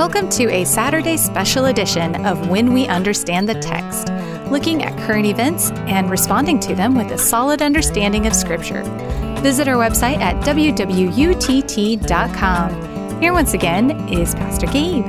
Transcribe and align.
Welcome 0.00 0.30
to 0.30 0.50
a 0.50 0.64
Saturday 0.64 1.18
special 1.18 1.66
edition 1.66 2.24
of 2.24 2.48
When 2.48 2.72
We 2.72 2.86
Understand 2.86 3.46
the 3.46 3.56
Text, 3.56 4.08
looking 4.50 4.82
at 4.82 4.98
current 5.00 5.26
events 5.26 5.72
and 5.72 6.08
responding 6.08 6.58
to 6.60 6.74
them 6.74 6.94
with 6.94 7.10
a 7.10 7.18
solid 7.18 7.60
understanding 7.60 8.26
of 8.26 8.34
Scripture. 8.34 8.82
Visit 9.42 9.68
our 9.68 9.76
website 9.76 10.16
at 10.16 10.42
www.utt.com. 10.42 10.80
Here 13.20 13.34
once 13.34 13.52
again 13.52 14.08
is 14.08 14.34
Pastor 14.34 14.66
Gabe. 14.68 15.04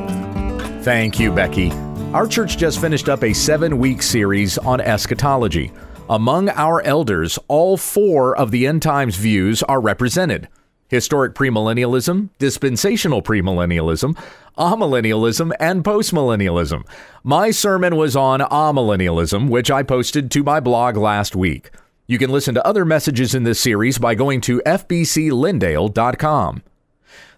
Thank 0.83 1.21
you, 1.21 1.31
Becky. 1.31 1.71
Our 2.11 2.27
church 2.27 2.57
just 2.57 2.81
finished 2.81 3.07
up 3.07 3.23
a 3.23 3.31
seven 3.31 3.77
week 3.77 4.03
series 4.03 4.57
on 4.57 4.81
eschatology. 4.81 5.71
Among 6.09 6.49
our 6.49 6.81
elders, 6.81 7.39
all 7.47 7.77
four 7.77 8.35
of 8.35 8.51
the 8.51 8.67
end 8.67 8.81
times 8.81 9.15
views 9.15 9.63
are 9.63 9.79
represented 9.79 10.49
historic 10.91 11.33
premillennialism, 11.33 12.29
dispensational 12.37 13.21
premillennialism, 13.21 14.15
amillennialism, 14.57 15.53
and 15.57 15.85
postmillennialism. 15.85 16.85
My 17.23 17.49
sermon 17.49 17.95
was 17.95 18.17
on 18.17 18.41
amillennialism, 18.41 19.49
which 19.49 19.71
I 19.71 19.83
posted 19.83 20.29
to 20.31 20.43
my 20.43 20.59
blog 20.59 20.97
last 20.97 21.33
week. 21.33 21.71
You 22.07 22.17
can 22.17 22.29
listen 22.29 22.53
to 22.55 22.67
other 22.67 22.83
messages 22.83 23.33
in 23.33 23.43
this 23.43 23.61
series 23.61 23.97
by 23.99 24.15
going 24.15 24.41
to 24.41 24.61
fbclindale.com. 24.65 26.63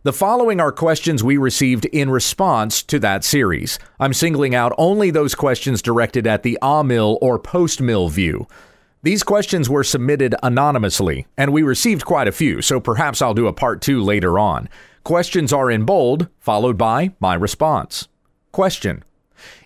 The 0.02 0.14
following 0.14 0.60
are 0.60 0.72
questions 0.72 1.24
we 1.24 1.38
received 1.38 1.86
in 1.86 2.10
response 2.10 2.82
to 2.84 2.98
that 3.00 3.24
series. 3.24 3.78
I'm 4.00 4.14
singling 4.14 4.56
out 4.56 4.74
only 4.80 5.12
those 5.12 5.36
questions 5.36 5.82
directed 5.82 6.26
at 6.26 6.42
the 6.42 6.58
amill 6.62 7.20
or 7.22 7.38
post-mill 7.38 8.10
view. 8.10 8.48
These 9.04 9.24
questions 9.24 9.70
were 9.70 9.84
submitted 9.84 10.34
anonymously, 10.42 11.28
and 11.38 11.52
we 11.52 11.62
received 11.62 12.06
quite 12.06 12.30
a 12.30 12.32
few, 12.32 12.62
so 12.62 12.80
perhaps 12.80 13.22
I'll 13.22 13.34
do 13.34 13.48
a 13.48 13.54
part 13.54 13.82
two 13.82 14.02
later 14.02 14.40
on. 14.40 14.70
Questions 15.04 15.52
are 15.52 15.70
in 15.70 15.84
bold, 15.84 16.30
followed 16.40 16.78
by 16.78 17.12
my 17.20 17.34
response. 17.34 18.08
Question 18.54 19.04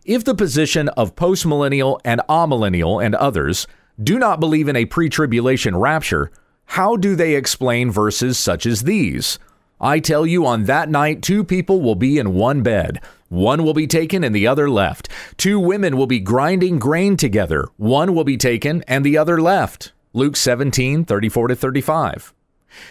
If 0.03 0.23
the 0.23 0.33
position 0.33 0.89
of 0.89 1.15
postmillennial 1.15 1.99
and 2.03 2.19
amillennial 2.27 3.03
and 3.03 3.13
others 3.13 3.67
do 4.01 4.17
not 4.17 4.39
believe 4.39 4.67
in 4.67 4.75
a 4.75 4.85
pre 4.85 5.07
tribulation 5.07 5.77
rapture, 5.77 6.31
how 6.65 6.95
do 6.95 7.15
they 7.15 7.35
explain 7.35 7.91
verses 7.91 8.39
such 8.39 8.65
as 8.65 8.83
these? 8.83 9.37
I 9.79 9.99
tell 9.99 10.25
you, 10.25 10.47
on 10.47 10.63
that 10.63 10.89
night, 10.89 11.21
two 11.21 11.43
people 11.43 11.79
will 11.79 11.93
be 11.93 12.17
in 12.17 12.33
one 12.33 12.63
bed. 12.63 12.99
One 13.29 13.63
will 13.63 13.73
be 13.73 13.87
taken 13.87 14.23
and 14.23 14.33
the 14.33 14.47
other 14.47 14.69
left. 14.69 15.09
Two 15.37 15.59
women 15.59 15.97
will 15.97 16.07
be 16.07 16.19
grinding 16.19 16.79
grain 16.79 17.17
together. 17.17 17.67
One 17.77 18.13
will 18.15 18.23
be 18.23 18.37
taken 18.37 18.83
and 18.87 19.05
the 19.05 19.17
other 19.17 19.41
left. 19.41 19.91
Luke 20.13 20.35
17, 20.35 21.05
34 21.05 21.49
to 21.49 21.55
35. 21.55 22.33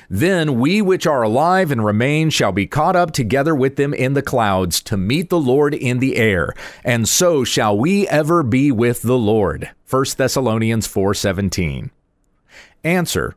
Then 0.08 0.58
we 0.58 0.82
which 0.82 1.06
are 1.06 1.22
alive 1.22 1.70
and 1.70 1.84
remain 1.84 2.30
shall 2.30 2.52
be 2.52 2.66
caught 2.66 2.96
up 2.96 3.12
together 3.12 3.54
with 3.54 3.76
them 3.76 3.94
in 3.94 4.14
the 4.14 4.22
clouds 4.22 4.82
to 4.82 4.96
meet 4.96 5.28
the 5.28 5.40
Lord 5.40 5.74
in 5.74 5.98
the 5.98 6.16
air, 6.16 6.52
and 6.84 7.08
so 7.08 7.44
shall 7.44 7.76
we 7.76 8.08
ever 8.08 8.42
be 8.42 8.72
with 8.72 9.02
the 9.02 9.18
Lord. 9.18 9.70
1 9.88 10.04
Thessalonians 10.16 10.88
4:17. 10.88 11.90
Answer: 12.84 13.36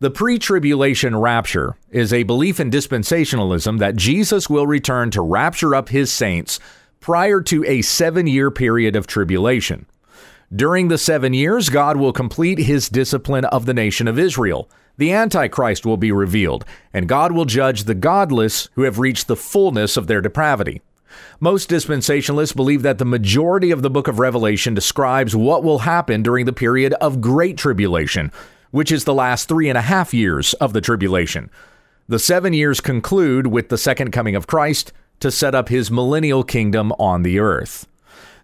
the 0.00 0.10
pre 0.10 0.38
tribulation 0.38 1.16
rapture 1.16 1.76
is 1.90 2.12
a 2.12 2.22
belief 2.22 2.60
in 2.60 2.70
dispensationalism 2.70 3.80
that 3.80 3.96
Jesus 3.96 4.48
will 4.48 4.66
return 4.66 5.10
to 5.10 5.20
rapture 5.20 5.74
up 5.74 5.88
his 5.88 6.12
saints 6.12 6.60
prior 7.00 7.40
to 7.40 7.64
a 7.64 7.82
seven 7.82 8.28
year 8.28 8.50
period 8.52 8.94
of 8.94 9.08
tribulation. 9.08 9.86
During 10.54 10.86
the 10.86 10.98
seven 10.98 11.34
years, 11.34 11.68
God 11.68 11.96
will 11.96 12.12
complete 12.12 12.58
his 12.58 12.88
discipline 12.88 13.44
of 13.46 13.66
the 13.66 13.74
nation 13.74 14.06
of 14.06 14.20
Israel. 14.20 14.70
The 14.98 15.12
Antichrist 15.12 15.84
will 15.84 15.96
be 15.96 16.12
revealed, 16.12 16.64
and 16.92 17.08
God 17.08 17.32
will 17.32 17.44
judge 17.44 17.84
the 17.84 17.94
godless 17.94 18.68
who 18.74 18.82
have 18.82 19.00
reached 19.00 19.26
the 19.26 19.36
fullness 19.36 19.96
of 19.96 20.06
their 20.06 20.20
depravity. 20.20 20.80
Most 21.40 21.68
dispensationalists 21.68 22.54
believe 22.54 22.82
that 22.82 22.98
the 22.98 23.04
majority 23.04 23.72
of 23.72 23.82
the 23.82 23.90
book 23.90 24.06
of 24.06 24.20
Revelation 24.20 24.74
describes 24.74 25.34
what 25.34 25.64
will 25.64 25.80
happen 25.80 26.22
during 26.22 26.46
the 26.46 26.52
period 26.52 26.94
of 26.94 27.20
great 27.20 27.56
tribulation, 27.56 28.30
which 28.70 28.92
is 28.92 29.04
the 29.04 29.14
last 29.14 29.48
three 29.48 29.68
and 29.68 29.78
a 29.78 29.82
half 29.82 30.12
years 30.12 30.54
of 30.54 30.72
the 30.72 30.80
tribulation. 30.80 31.50
The 32.08 32.18
seven 32.18 32.52
years 32.52 32.80
conclude 32.80 33.48
with 33.48 33.68
the 33.68 33.78
second 33.78 34.12
coming 34.12 34.34
of 34.34 34.46
Christ 34.46 34.92
to 35.20 35.30
set 35.30 35.54
up 35.54 35.68
his 35.68 35.90
millennial 35.90 36.42
kingdom 36.42 36.92
on 36.92 37.22
the 37.22 37.38
earth. 37.38 37.86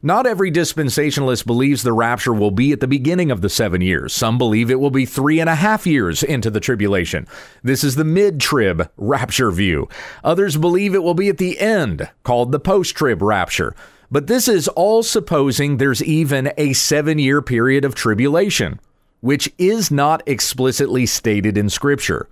Not 0.02 0.26
every 0.26 0.52
dispensationalist 0.52 1.46
believes 1.46 1.82
the 1.82 1.94
rapture 1.94 2.34
will 2.34 2.50
be 2.50 2.72
at 2.72 2.80
the 2.80 2.86
beginning 2.86 3.30
of 3.30 3.40
the 3.40 3.48
seven 3.48 3.80
years. 3.80 4.12
Some 4.12 4.36
believe 4.36 4.70
it 4.70 4.78
will 4.78 4.90
be 4.90 5.06
three 5.06 5.40
and 5.40 5.48
a 5.48 5.54
half 5.54 5.86
years 5.86 6.22
into 6.22 6.50
the 6.50 6.60
tribulation. 6.60 7.26
This 7.62 7.82
is 7.82 7.94
the 7.94 8.04
mid 8.04 8.38
trib 8.38 8.90
rapture 8.98 9.50
view. 9.50 9.88
Others 10.22 10.58
believe 10.58 10.94
it 10.94 11.02
will 11.02 11.14
be 11.14 11.30
at 11.30 11.38
the 11.38 11.58
end, 11.58 12.10
called 12.22 12.52
the 12.52 12.60
post 12.60 12.94
trib 12.94 13.22
rapture. 13.22 13.74
But 14.10 14.26
this 14.26 14.46
is 14.46 14.68
all 14.68 15.02
supposing 15.02 15.78
there's 15.78 16.02
even 16.02 16.52
a 16.58 16.74
seven 16.74 17.18
year 17.18 17.40
period 17.40 17.86
of 17.86 17.94
tribulation 17.94 18.80
which 19.24 19.50
is 19.56 19.90
not 19.90 20.22
explicitly 20.26 21.06
stated 21.06 21.56
in 21.56 21.70
Scripture. 21.70 22.28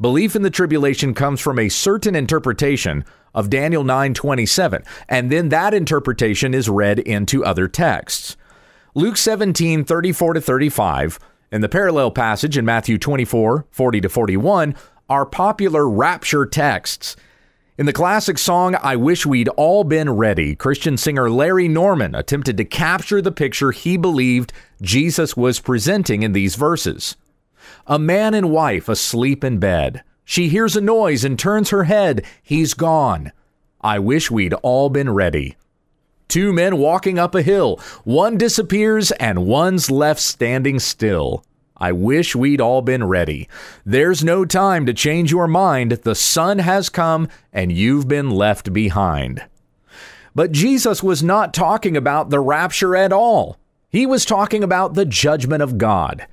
Belief 0.00 0.34
in 0.34 0.42
the 0.42 0.50
tribulation 0.50 1.14
comes 1.14 1.40
from 1.40 1.60
a 1.60 1.68
certain 1.68 2.16
interpretation 2.16 3.04
of 3.32 3.48
Daniel 3.48 3.84
9:27, 3.84 4.82
and 5.08 5.30
then 5.30 5.50
that 5.50 5.72
interpretation 5.72 6.52
is 6.52 6.68
read 6.68 6.98
into 6.98 7.44
other 7.44 7.68
texts. 7.68 8.36
Luke 8.96 9.16
17:34 9.16 10.34
to 10.34 10.40
35 10.40 11.20
and 11.52 11.62
the 11.62 11.68
parallel 11.68 12.10
passage 12.10 12.58
in 12.58 12.64
Matthew 12.64 12.98
24:40 12.98 14.00
to 14.00 14.08
41 14.08 14.74
are 15.08 15.24
popular 15.24 15.88
rapture 15.88 16.46
texts 16.46 17.14
in 17.76 17.86
the 17.86 17.92
classic 17.92 18.38
song 18.38 18.76
I 18.76 18.94
Wish 18.94 19.26
We'd 19.26 19.48
All 19.48 19.82
Been 19.82 20.10
Ready, 20.10 20.54
Christian 20.54 20.96
singer 20.96 21.28
Larry 21.28 21.66
Norman 21.66 22.14
attempted 22.14 22.56
to 22.56 22.64
capture 22.64 23.20
the 23.20 23.32
picture 23.32 23.72
he 23.72 23.96
believed 23.96 24.52
Jesus 24.80 25.36
was 25.36 25.58
presenting 25.58 26.22
in 26.22 26.32
these 26.32 26.54
verses. 26.54 27.16
A 27.88 27.98
man 27.98 28.32
and 28.32 28.50
wife 28.50 28.88
asleep 28.88 29.42
in 29.42 29.58
bed. 29.58 30.04
She 30.24 30.48
hears 30.48 30.76
a 30.76 30.80
noise 30.80 31.24
and 31.24 31.36
turns 31.36 31.70
her 31.70 31.84
head. 31.84 32.24
He's 32.42 32.74
gone. 32.74 33.32
I 33.80 33.98
wish 33.98 34.30
we'd 34.30 34.54
all 34.54 34.88
been 34.88 35.10
ready. 35.10 35.56
Two 36.28 36.52
men 36.52 36.78
walking 36.78 37.18
up 37.18 37.34
a 37.34 37.42
hill. 37.42 37.80
One 38.04 38.38
disappears 38.38 39.10
and 39.12 39.46
one's 39.46 39.90
left 39.90 40.20
standing 40.20 40.78
still. 40.78 41.44
I 41.76 41.92
wish 41.92 42.36
we'd 42.36 42.60
all 42.60 42.82
been 42.82 43.04
ready. 43.04 43.48
There's 43.84 44.22
no 44.22 44.44
time 44.44 44.86
to 44.86 44.94
change 44.94 45.30
your 45.30 45.48
mind. 45.48 45.92
The 45.92 46.14
sun 46.14 46.60
has 46.60 46.88
come 46.88 47.28
and 47.52 47.72
you've 47.72 48.06
been 48.06 48.30
left 48.30 48.72
behind. 48.72 49.44
But 50.34 50.52
Jesus 50.52 51.02
was 51.02 51.22
not 51.22 51.54
talking 51.54 51.96
about 51.96 52.30
the 52.30 52.40
rapture 52.40 52.94
at 52.94 53.12
all. 53.12 53.58
He 53.88 54.06
was 54.06 54.24
talking 54.24 54.64
about 54.64 54.94
the 54.94 55.04
judgment 55.04 55.62
of 55.62 55.78
God. 55.78 56.26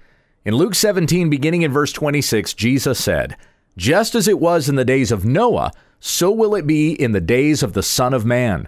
In 0.44 0.56
Luke 0.56 0.74
17, 0.74 1.29
beginning 1.29 1.62
in 1.62 1.72
verse 1.72 1.91
26, 1.91 2.53
Jesus 2.56 3.00
said, 3.00 3.38
Just 3.78 4.16
as 4.16 4.28
it 4.28 4.40
was 4.40 4.68
in 4.68 4.75
the 4.75 4.85
days 4.85 5.12
of 5.12 5.25
Noah, 5.25 5.72
so 6.00 6.31
will 6.31 6.56
it 6.56 6.66
be 6.66 6.94
in 6.94 7.12
the 7.12 7.22
days 7.22 7.62
of 7.62 7.73
the 7.73 7.84
Son 7.84 8.13
of 8.13 8.25
Man. 8.25 8.68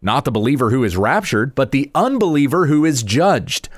Not 0.00 0.24
the 0.24 0.30
believer 0.30 0.70
who 0.70 0.84
is 0.84 0.96
raptured, 0.96 1.54
but 1.54 1.72
the 1.72 1.90
unbeliever 1.94 2.66
who 2.66 2.84
is 2.84 3.02
judged. 3.02 3.68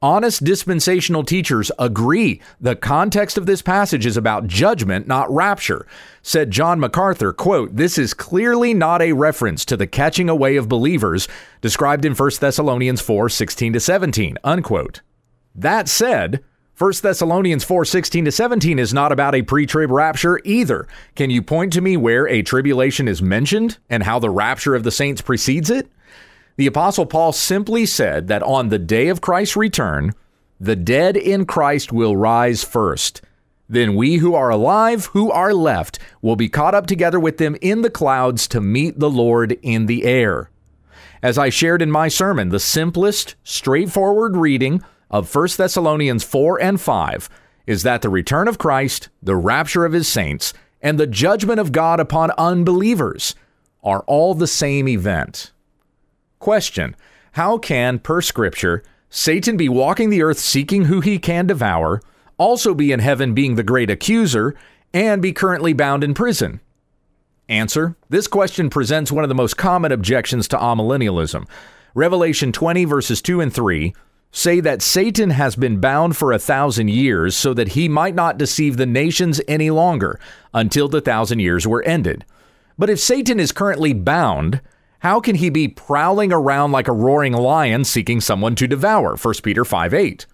Honest 0.00 0.44
dispensational 0.44 1.24
teachers 1.24 1.72
agree 1.76 2.40
the 2.60 2.76
context 2.76 3.36
of 3.36 3.46
this 3.46 3.62
passage 3.62 4.06
is 4.06 4.16
about 4.16 4.46
judgment, 4.46 5.08
not 5.08 5.28
rapture. 5.28 5.88
Said 6.22 6.52
John 6.52 6.78
MacArthur, 6.78 7.32
quote, 7.32 7.74
This 7.74 7.98
is 7.98 8.14
clearly 8.14 8.72
not 8.72 9.02
a 9.02 9.12
reference 9.12 9.64
to 9.64 9.76
the 9.76 9.88
catching 9.88 10.28
away 10.28 10.54
of 10.54 10.68
believers 10.68 11.26
described 11.60 12.04
in 12.04 12.14
1 12.14 12.30
Thessalonians 12.38 13.00
4, 13.00 13.28
16 13.28 13.72
to 13.72 13.80
17, 13.80 14.38
unquote. 14.44 15.00
That 15.52 15.88
said, 15.88 16.44
1 16.78 16.92
Thessalonians 17.02 17.64
4 17.64 17.84
16 17.84 18.26
to 18.26 18.30
17 18.30 18.78
is 18.78 18.94
not 18.94 19.10
about 19.10 19.34
a 19.34 19.42
pre 19.42 19.66
trib 19.66 19.90
rapture 19.90 20.40
either. 20.44 20.86
Can 21.16 21.28
you 21.28 21.42
point 21.42 21.72
to 21.72 21.80
me 21.80 21.96
where 21.96 22.28
a 22.28 22.42
tribulation 22.42 23.08
is 23.08 23.20
mentioned 23.20 23.78
and 23.90 24.04
how 24.04 24.20
the 24.20 24.30
rapture 24.30 24.76
of 24.76 24.84
the 24.84 24.92
saints 24.92 25.20
precedes 25.20 25.70
it? 25.70 25.90
The 26.54 26.68
Apostle 26.68 27.04
Paul 27.04 27.32
simply 27.32 27.84
said 27.84 28.28
that 28.28 28.44
on 28.44 28.68
the 28.68 28.78
day 28.78 29.08
of 29.08 29.20
Christ's 29.20 29.56
return, 29.56 30.14
the 30.60 30.76
dead 30.76 31.16
in 31.16 31.46
Christ 31.46 31.92
will 31.92 32.16
rise 32.16 32.62
first. 32.62 33.22
Then 33.68 33.96
we 33.96 34.18
who 34.18 34.36
are 34.36 34.50
alive, 34.50 35.06
who 35.06 35.32
are 35.32 35.52
left, 35.52 35.98
will 36.22 36.36
be 36.36 36.48
caught 36.48 36.76
up 36.76 36.86
together 36.86 37.18
with 37.18 37.38
them 37.38 37.56
in 37.60 37.82
the 37.82 37.90
clouds 37.90 38.46
to 38.48 38.60
meet 38.60 39.00
the 39.00 39.10
Lord 39.10 39.58
in 39.62 39.86
the 39.86 40.04
air. 40.04 40.48
As 41.24 41.38
I 41.38 41.48
shared 41.48 41.82
in 41.82 41.90
my 41.90 42.06
sermon, 42.06 42.50
the 42.50 42.60
simplest, 42.60 43.34
straightforward 43.42 44.36
reading 44.36 44.84
of 45.10 45.34
1 45.34 45.48
Thessalonians 45.56 46.24
4 46.24 46.60
and 46.60 46.80
5 46.80 47.28
is 47.66 47.82
that 47.82 48.02
the 48.02 48.08
return 48.08 48.48
of 48.48 48.58
Christ, 48.58 49.08
the 49.22 49.36
rapture 49.36 49.84
of 49.84 49.92
his 49.92 50.08
saints, 50.08 50.54
and 50.80 50.98
the 50.98 51.06
judgment 51.06 51.60
of 51.60 51.72
God 51.72 52.00
upon 52.00 52.30
unbelievers 52.38 53.34
are 53.82 54.04
all 54.06 54.34
the 54.34 54.46
same 54.46 54.88
event. 54.88 55.52
Question 56.38 56.96
How 57.32 57.58
can, 57.58 57.98
per 57.98 58.20
scripture, 58.20 58.82
Satan 59.10 59.56
be 59.56 59.68
walking 59.68 60.10
the 60.10 60.22
earth 60.22 60.38
seeking 60.38 60.86
who 60.86 61.00
he 61.00 61.18
can 61.18 61.46
devour, 61.46 62.00
also 62.36 62.74
be 62.74 62.92
in 62.92 63.00
heaven 63.00 63.34
being 63.34 63.54
the 63.54 63.62
great 63.62 63.90
accuser, 63.90 64.54
and 64.94 65.20
be 65.20 65.32
currently 65.32 65.72
bound 65.72 66.04
in 66.04 66.14
prison? 66.14 66.60
Answer 67.48 67.96
This 68.08 68.26
question 68.26 68.70
presents 68.70 69.10
one 69.10 69.24
of 69.24 69.28
the 69.28 69.34
most 69.34 69.56
common 69.56 69.92
objections 69.92 70.48
to 70.48 70.56
amillennialism. 70.56 71.48
Revelation 71.94 72.52
20, 72.52 72.84
verses 72.84 73.22
2 73.22 73.40
and 73.40 73.52
3 73.52 73.94
say 74.30 74.60
that 74.60 74.82
Satan 74.82 75.30
has 75.30 75.56
been 75.56 75.80
bound 75.80 76.16
for 76.16 76.32
a 76.32 76.38
thousand 76.38 76.88
years 76.88 77.36
so 77.36 77.54
that 77.54 77.68
he 77.68 77.88
might 77.88 78.14
not 78.14 78.38
deceive 78.38 78.76
the 78.76 78.86
nations 78.86 79.40
any 79.48 79.70
longer 79.70 80.20
until 80.52 80.88
the 80.88 81.00
thousand 81.00 81.40
years 81.40 81.66
were 81.66 81.82
ended. 81.82 82.24
But 82.78 82.90
if 82.90 83.00
Satan 83.00 83.40
is 83.40 83.52
currently 83.52 83.92
bound, 83.92 84.60
how 85.00 85.20
can 85.20 85.36
he 85.36 85.50
be 85.50 85.68
prowling 85.68 86.32
around 86.32 86.72
like 86.72 86.88
a 86.88 86.92
roaring 86.92 87.32
lion 87.32 87.84
seeking 87.84 88.20
someone 88.20 88.54
to 88.56 88.66
devour? 88.66 89.16
1 89.16 89.34
Peter 89.42 89.64
5 89.64 89.94
8. 89.94 90.26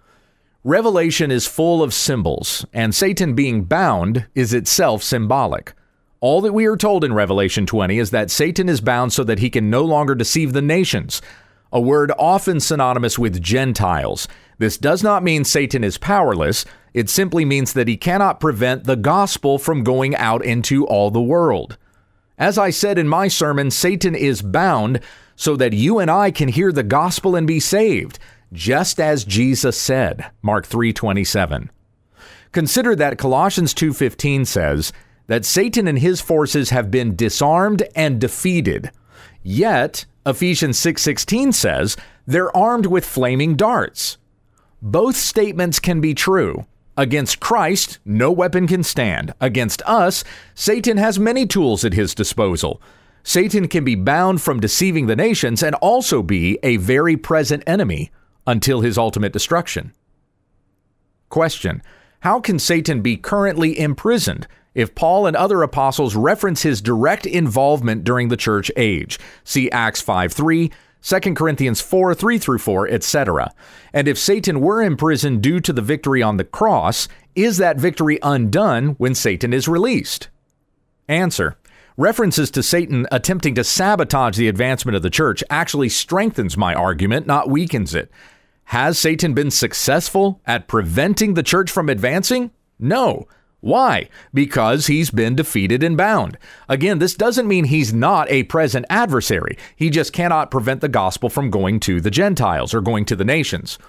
Revelation 0.63 1.29
is 1.29 1.45
full 1.45 1.83
of 1.83 1.93
symbols, 1.93 2.65
and 2.73 2.95
Satan 2.95 3.35
being 3.35 3.65
bound 3.65 4.25
is 4.33 4.51
itself 4.53 5.03
symbolic. 5.03 5.73
All 6.21 6.41
that 6.41 6.53
we 6.53 6.65
are 6.65 6.75
told 6.75 7.03
in 7.03 7.13
Revelation 7.13 7.67
20 7.67 7.99
is 7.99 8.09
that 8.09 8.31
Satan 8.31 8.67
is 8.67 8.81
bound 8.81 9.13
so 9.13 9.23
that 9.23 9.37
he 9.37 9.51
can 9.51 9.69
no 9.69 9.83
longer 9.83 10.15
deceive 10.15 10.53
the 10.53 10.63
nations, 10.63 11.21
a 11.75 11.81
word 11.81 12.09
often 12.17 12.61
synonymous 12.61 13.19
with 13.19 13.41
Gentiles. 13.41 14.29
This 14.59 14.77
does 14.77 15.03
not 15.03 15.23
mean 15.23 15.43
Satan 15.43 15.83
is 15.83 15.97
powerless, 15.97 16.63
it 16.93 17.09
simply 17.09 17.43
means 17.43 17.73
that 17.73 17.89
he 17.89 17.97
cannot 17.97 18.39
prevent 18.39 18.85
the 18.85 18.95
gospel 18.95 19.59
from 19.59 19.83
going 19.83 20.15
out 20.15 20.45
into 20.45 20.87
all 20.87 21.11
the 21.11 21.21
world. 21.21 21.77
As 22.37 22.57
I 22.57 22.69
said 22.69 22.97
in 22.97 23.09
my 23.09 23.27
sermon, 23.27 23.71
Satan 23.71 24.15
is 24.15 24.41
bound 24.41 25.01
so 25.35 25.57
that 25.57 25.73
you 25.73 25.99
and 25.99 26.09
I 26.09 26.31
can 26.31 26.47
hear 26.47 26.71
the 26.71 26.81
gospel 26.81 27.35
and 27.35 27.45
be 27.45 27.59
saved, 27.59 28.19
just 28.53 28.97
as 28.97 29.25
Jesus 29.25 29.77
said, 29.77 30.31
Mark 30.41 30.65
3:27. 30.65 31.69
Consider 32.53 32.95
that 32.95 33.17
Colossians 33.17 33.73
2:15 33.73 34.47
says, 34.47 34.93
that 35.27 35.43
Satan 35.43 35.89
and 35.89 35.99
his 35.99 36.21
forces 36.21 36.69
have 36.69 36.89
been 36.89 37.17
disarmed 37.17 37.83
and 37.95 38.21
defeated. 38.21 38.91
Yet, 39.43 40.05
Ephesians 40.25 40.79
6:16 40.79 41.53
says, 41.53 41.95
they're 42.27 42.55
armed 42.55 42.87
with 42.87 43.05
flaming 43.05 43.55
darts. 43.55 44.17
Both 44.81 45.15
statements 45.15 45.79
can 45.79 46.01
be 46.01 46.13
true. 46.13 46.65
Against 46.97 47.39
Christ, 47.39 47.99
no 48.05 48.31
weapon 48.31 48.67
can 48.67 48.83
stand. 48.83 49.33
Against 49.39 49.81
us, 49.85 50.23
Satan 50.53 50.97
has 50.97 51.19
many 51.19 51.45
tools 51.45 51.83
at 51.83 51.93
his 51.93 52.15
disposal. 52.15 52.81
Satan 53.23 53.67
can 53.67 53.83
be 53.83 53.95
bound 53.95 54.41
from 54.41 54.59
deceiving 54.59 55.07
the 55.07 55.15
nations 55.15 55.61
and 55.61 55.75
also 55.75 56.23
be 56.23 56.57
a 56.63 56.77
very 56.77 57.17
present 57.17 57.63
enemy 57.67 58.11
until 58.47 58.81
his 58.81 58.97
ultimate 58.97 59.33
destruction. 59.33 59.93
Question 61.29 61.81
How 62.21 62.39
can 62.39 62.59
Satan 62.59 63.01
be 63.01 63.17
currently 63.17 63.77
imprisoned 63.77 64.47
if 64.75 64.93
Paul 64.93 65.25
and 65.25 65.35
other 65.35 65.63
apostles 65.63 66.15
reference 66.15 66.61
his 66.61 66.81
direct 66.81 67.25
involvement 67.25 68.03
during 68.03 68.27
the 68.27 68.37
church 68.37 68.69
age. 68.75 69.17
See 69.43 69.71
Acts 69.71 70.01
5 70.01 70.31
3, 70.31 70.71
2 71.01 71.19
Corinthians 71.33 71.81
4 71.81 72.13
3 72.13 72.37
through 72.37 72.59
4, 72.59 72.89
etc. 72.89 73.53
And 73.93 74.07
if 74.07 74.19
Satan 74.19 74.61
were 74.61 74.83
imprisoned 74.83 75.41
due 75.41 75.59
to 75.61 75.73
the 75.73 75.81
victory 75.81 76.21
on 76.21 76.37
the 76.37 76.43
cross, 76.43 77.07
is 77.33 77.57
that 77.57 77.79
victory 77.79 78.19
undone 78.21 78.89
when 78.97 79.15
Satan 79.15 79.53
is 79.53 79.67
released? 79.67 80.29
Answer. 81.07 81.57
References 81.97 82.51
to 82.51 82.61
Satan 82.61 83.07
attempting 83.09 83.55
to 83.55 83.63
sabotage 83.63 84.35
the 84.35 84.49
advancement 84.49 84.97
of 84.97 85.01
the 85.01 85.09
church 85.09 85.41
actually 85.49 85.87
strengthens 85.87 86.57
my 86.57 86.73
argument, 86.73 87.25
not 87.25 87.49
weakens 87.49 87.95
it. 87.95 88.11
Has 88.65 88.99
Satan 88.99 89.33
been 89.33 89.51
successful 89.51 90.41
at 90.45 90.67
preventing 90.67 91.35
the 91.35 91.43
church 91.43 91.71
from 91.71 91.87
advancing? 91.87 92.51
No. 92.79 93.27
Why? 93.65 94.09
Because 94.31 94.85
he's 94.85 95.09
been 95.09 95.35
defeated 95.35 95.81
and 95.81 95.97
bound. 95.97 96.37
Again, 96.69 96.99
this 96.99 97.15
doesn't 97.15 97.47
mean 97.47 97.65
he's 97.65 97.91
not 97.91 98.29
a 98.29 98.43
present 98.43 98.85
adversary. 98.91 99.57
He 99.75 99.89
just 99.89 100.13
cannot 100.13 100.51
prevent 100.51 100.81
the 100.81 100.87
gospel 100.87 101.29
from 101.29 101.49
going 101.49 101.79
to 101.79 101.99
the 101.99 102.11
Gentiles 102.11 102.75
or 102.75 102.81
going 102.81 103.05
to 103.05 103.15
the 103.15 103.25
nations. 103.25 103.79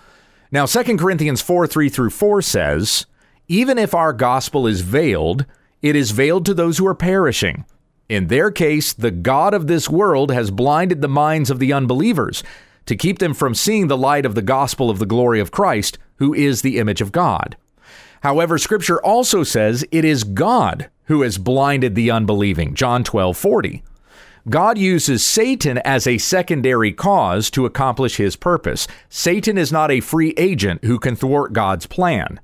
Now, 0.51 0.65
2 0.65 0.97
Corinthians 0.97 1.43
4 1.43 1.67
3 1.67 1.91
through 1.91 2.09
4 2.09 2.41
says, 2.41 3.05
Even 3.49 3.77
if 3.77 3.93
our 3.93 4.15
gospel 4.15 4.67
is 4.67 4.81
veiled, 4.81 5.45
it 5.83 5.95
is 5.95 6.11
veiled 6.11 6.47
to 6.47 6.55
those 6.55 6.79
who 6.79 6.87
are 6.87 6.95
perishing. 6.95 7.67
In 8.09 8.29
their 8.29 8.51
case, 8.51 8.95
the 8.95 9.11
God 9.11 9.53
of 9.53 9.67
this 9.67 9.91
world 9.91 10.31
has 10.31 10.51
blinded 10.51 11.03
the 11.03 11.07
minds 11.07 11.51
of 11.51 11.59
the 11.59 11.75
unbelievers 11.75 12.43
to 12.87 12.97
keep 12.97 13.19
them 13.19 13.35
from 13.35 13.55
seeing 13.55 13.89
the 13.89 13.99
light 13.99 14.25
of 14.25 14.35
the 14.35 14.41
gospel 14.41 14.89
of 14.89 15.01
the 15.01 15.05
glory 15.05 15.39
of 15.39 15.51
Christ, 15.51 15.99
who 16.15 16.33
is 16.33 16.63
the 16.63 16.79
image 16.79 17.03
of 17.03 17.13
God. 17.13 17.59
However, 18.23 18.59
scripture 18.59 19.03
also 19.03 19.43
says 19.43 19.85
it 19.91 20.05
is 20.05 20.25
God 20.25 20.89
who 21.05 21.23
has 21.23 21.39
blinded 21.39 21.95
the 21.95 22.11
unbelieving. 22.11 22.75
John 22.75 23.05
12 23.05 23.37
40. 23.37 23.83
God 24.49 24.79
uses 24.79 25.25
Satan 25.25 25.79
as 25.79 26.07
a 26.07 26.19
secondary 26.19 26.93
cause 26.93 27.51
to 27.51 27.67
accomplish 27.67 28.17
his 28.17 28.37
purpose. 28.37 28.87
Satan 29.09 29.59
is 29.59 29.73
not 29.73 29.91
a 29.91 30.01
free 30.01 30.35
agent 30.37 30.85
who 30.85 31.01
can 31.01 31.17
thwart 31.17 31.53
God's 31.53 31.87
plan. 31.87 32.39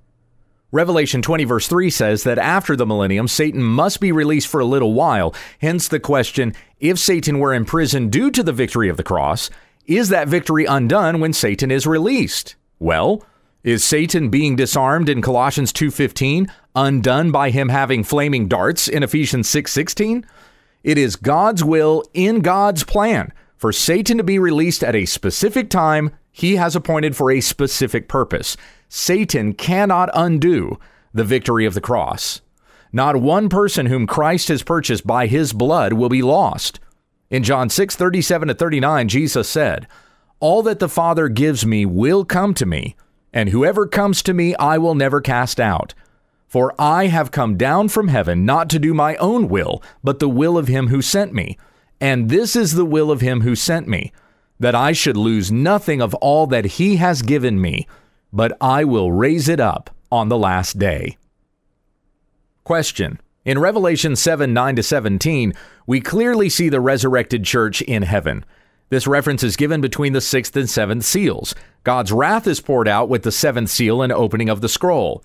Revelation 0.73 1.23
20, 1.23 1.45
verse 1.45 1.69
3 1.69 1.91
says 1.91 2.25
that 2.25 2.39
after 2.39 2.75
the 2.75 2.87
millennium, 2.87 3.29
Satan 3.29 3.63
must 3.63 4.01
be 4.01 4.11
released 4.11 4.49
for 4.49 4.59
a 4.59 4.65
little 4.65 4.95
while. 4.95 5.35
Hence 5.61 5.87
the 5.87 6.01
question 6.01 6.55
if 6.81 6.99
Satan 6.99 7.39
were 7.39 7.55
imprisoned 7.55 8.11
due 8.11 8.31
to 8.33 8.43
the 8.43 8.55
victory 8.55 8.89
of 8.89 8.97
the 8.97 9.03
cross, 9.05 9.51
is 9.87 10.09
that 10.09 10.29
victory 10.29 10.65
undone 10.65 11.21
when 11.21 11.33
Satan 11.33 11.71
is 11.71 11.87
released? 11.87 12.57
Well, 12.79 13.23
is 13.65 13.85
Satan 13.85 14.29
being 14.29 14.57
disarmed 14.57 15.09
in 15.09 15.23
Colossians 15.23 15.73
2:15 15.73 16.49
undone 16.75 17.31
by 17.31 17.51
him 17.51 17.69
having 17.69 18.03
flaming 18.03 18.49
darts 18.49 18.89
in 18.89 19.03
Ephesians 19.03 19.49
6:16? 19.49 20.25
It 20.83 20.99
is 20.99 21.17
God's 21.17 21.63
will 21.63 22.03
in 22.13 22.41
God's 22.41 22.83
plan 22.85 23.33
for 23.57 23.73
Satan 23.73 24.19
to 24.19 24.25
be 24.25 24.39
released 24.39 24.83
at 24.83 24.97
a 24.97 25.07
specific 25.07 25.71
time 25.71 26.11
he 26.33 26.57
has 26.57 26.75
appointed 26.75 27.15
for 27.15 27.31
a 27.31 27.41
specific 27.41 28.09
purpose. 28.09 28.57
Satan 28.89 29.53
cannot 29.53 30.11
undo 30.15 30.79
the 31.15 31.25
victory 31.25 31.67
of 31.67 31.75
the 31.75 31.81
cross. 31.81 32.41
Not 32.93 33.17
one 33.17 33.49
person 33.49 33.87
whom 33.87 34.07
Christ 34.07 34.49
has 34.49 34.63
purchased 34.63 35.07
by 35.07 35.27
his 35.27 35.53
blood 35.53 35.93
will 35.93 36.09
be 36.09 36.23
lost. 36.23 36.81
In 37.31 37.43
John 37.43 37.71
6, 37.71 37.97
37 37.97 38.49
to 38.49 38.55
39, 38.55 39.09
Jesus 39.09 39.49
said, 39.49 39.87
All 40.41 40.63
that 40.63 40.79
the 40.79 40.89
Father 40.89 41.29
gives 41.29 41.65
me 41.65 41.87
will 41.87 42.25
come 42.25 42.53
to 42.55 42.67
me, 42.67 42.97
and 43.33 43.49
whoever 43.49 43.87
comes 43.87 44.23
to 44.23 44.35
me 44.35 44.55
I 44.57 44.79
will 44.79 44.95
never 44.95 45.21
cast 45.21 45.61
out. 45.61 45.95
For 46.47 46.75
I 46.79 47.07
have 47.07 47.31
come 47.31 47.57
down 47.57 47.89
from 47.89 48.09
heaven 48.09 48.45
not 48.45 48.69
to 48.71 48.79
do 48.79 48.93
my 48.93 49.17
own 49.17 49.49
will, 49.49 49.83
but 50.05 50.19
the 50.19 50.29
will 50.29 50.59
of 50.59 50.69
him 50.69 50.89
who 50.89 51.01
sent 51.01 51.33
me. 51.33 51.57
And 52.01 52.29
this 52.29 52.55
is 52.55 52.75
the 52.75 52.85
will 52.85 53.11
of 53.11 53.21
him 53.21 53.41
who 53.41 53.55
sent 53.55 53.89
me, 53.89 54.13
that 54.61 54.75
I 54.75 54.93
should 54.93 55.17
lose 55.17 55.51
nothing 55.51 56.03
of 56.03 56.15
all 56.17 56.47
that 56.49 56.65
he 56.65 56.97
has 56.97 57.23
given 57.23 57.61
me, 57.61 57.87
but 58.33 58.57
I 58.61 58.85
will 58.85 59.13
raise 59.13 59.49
it 59.49 59.61
up 59.61 59.89
on 60.11 60.29
the 60.29 60.37
last 60.37 60.79
day. 60.79 61.17
Question. 62.65 63.19
In 63.45 63.59
Revelation 63.59 64.15
7 64.15 64.53
9 64.53 64.77
to 64.77 64.83
17, 64.83 65.53
we 65.87 66.01
clearly 66.01 66.49
see 66.49 66.69
the 66.69 66.81
resurrected 66.81 67.45
church 67.45 67.83
in 67.83 68.03
heaven. 68.03 68.45
This 68.93 69.07
reference 69.07 69.43
is 69.43 69.57
given 69.57 69.81
between 69.81 70.13
the 70.13 70.21
sixth 70.21 70.55
and 70.55 70.69
seventh 70.69 71.07
seals. 71.07 71.55
God's 71.83 72.13
wrath 72.13 72.47
is 72.47 72.61
poured 72.61 72.87
out 72.87 73.09
with 73.09 73.23
the 73.23 73.33
seventh 73.33 73.71
seal 73.71 74.03
and 74.03 74.13
opening 74.13 74.51
of 74.51 74.61
the 74.61 74.69
scroll. 74.69 75.25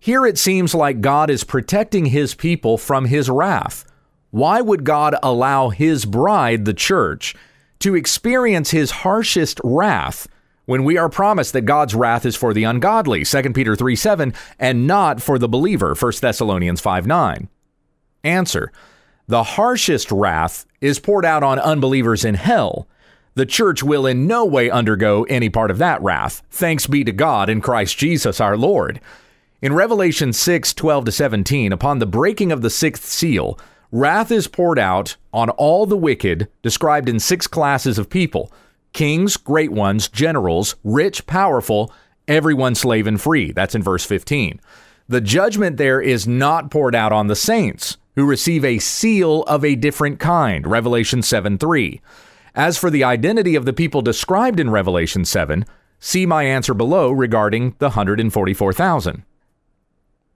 Here 0.00 0.26
it 0.26 0.36
seems 0.36 0.74
like 0.74 1.00
God 1.00 1.30
is 1.30 1.44
protecting 1.44 2.06
his 2.06 2.34
people 2.34 2.76
from 2.76 3.04
his 3.04 3.30
wrath. 3.30 3.84
Why 4.32 4.60
would 4.60 4.82
God 4.82 5.14
allow 5.22 5.68
his 5.68 6.06
bride, 6.06 6.64
the 6.64 6.74
church, 6.74 7.36
to 7.78 7.94
experience 7.94 8.72
his 8.72 8.90
harshest 8.90 9.60
wrath 9.62 10.26
when 10.64 10.82
we 10.82 10.98
are 10.98 11.08
promised 11.08 11.52
that 11.52 11.66
God's 11.66 11.94
wrath 11.94 12.26
is 12.26 12.34
for 12.34 12.52
the 12.52 12.64
ungodly, 12.64 13.22
2 13.22 13.42
Peter 13.52 13.76
3 13.76 13.94
7, 13.94 14.34
and 14.58 14.88
not 14.88 15.22
for 15.22 15.38
the 15.38 15.48
believer, 15.48 15.94
1 15.94 16.12
Thessalonians 16.20 16.80
5 16.80 17.06
9? 17.06 17.48
Answer 18.24 18.72
The 19.28 19.44
harshest 19.44 20.10
wrath 20.10 20.66
is 20.80 20.98
poured 20.98 21.24
out 21.24 21.44
on 21.44 21.60
unbelievers 21.60 22.24
in 22.24 22.34
hell 22.34 22.88
the 23.34 23.46
church 23.46 23.82
will 23.82 24.06
in 24.06 24.26
no 24.26 24.44
way 24.44 24.70
undergo 24.70 25.24
any 25.24 25.48
part 25.48 25.70
of 25.70 25.78
that 25.78 26.00
wrath. 26.02 26.42
Thanks 26.50 26.86
be 26.86 27.04
to 27.04 27.12
God 27.12 27.50
in 27.50 27.60
Christ 27.60 27.98
Jesus 27.98 28.40
our 28.40 28.56
Lord. 28.56 29.00
In 29.60 29.72
Revelation 29.72 30.32
6 30.32 30.74
12 30.74 31.06
to 31.06 31.12
17, 31.12 31.72
upon 31.72 31.98
the 31.98 32.06
breaking 32.06 32.52
of 32.52 32.62
the 32.62 32.70
sixth 32.70 33.04
seal, 33.04 33.58
wrath 33.90 34.30
is 34.30 34.46
poured 34.46 34.78
out 34.78 35.16
on 35.32 35.50
all 35.50 35.86
the 35.86 35.96
wicked, 35.96 36.48
described 36.62 37.08
in 37.08 37.18
six 37.18 37.46
classes 37.46 37.98
of 37.98 38.10
people 38.10 38.52
kings, 38.92 39.36
great 39.36 39.72
ones, 39.72 40.08
generals, 40.08 40.76
rich, 40.84 41.26
powerful, 41.26 41.92
everyone 42.28 42.74
slave 42.74 43.06
and 43.06 43.20
free. 43.20 43.50
That's 43.50 43.74
in 43.74 43.82
verse 43.82 44.04
15. 44.04 44.60
The 45.08 45.20
judgment 45.20 45.76
there 45.76 46.00
is 46.00 46.28
not 46.28 46.70
poured 46.70 46.94
out 46.94 47.12
on 47.12 47.26
the 47.26 47.36
saints 47.36 47.98
who 48.14 48.24
receive 48.24 48.64
a 48.64 48.78
seal 48.78 49.42
of 49.42 49.64
a 49.64 49.74
different 49.74 50.20
kind. 50.20 50.66
Revelation 50.66 51.22
7 51.22 51.58
3. 51.58 52.00
As 52.54 52.78
for 52.78 52.88
the 52.88 53.02
identity 53.02 53.56
of 53.56 53.64
the 53.64 53.72
people 53.72 54.00
described 54.00 54.60
in 54.60 54.70
Revelation 54.70 55.24
7, 55.24 55.64
see 55.98 56.24
my 56.24 56.44
answer 56.44 56.72
below 56.72 57.10
regarding 57.10 57.74
the 57.78 57.88
144,000. 57.88 59.24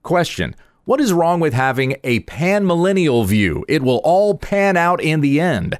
Question 0.03 0.53
What 0.83 0.99
is 0.99 1.13
wrong 1.13 1.39
with 1.39 1.53
having 1.53 1.95
a 2.03 2.19
panmillennial 2.21 3.25
view? 3.25 3.63
It 3.69 3.81
will 3.81 4.01
all 4.03 4.37
pan 4.37 4.75
out 4.75 5.01
in 5.01 5.21
the 5.21 5.39
end. 5.39 5.79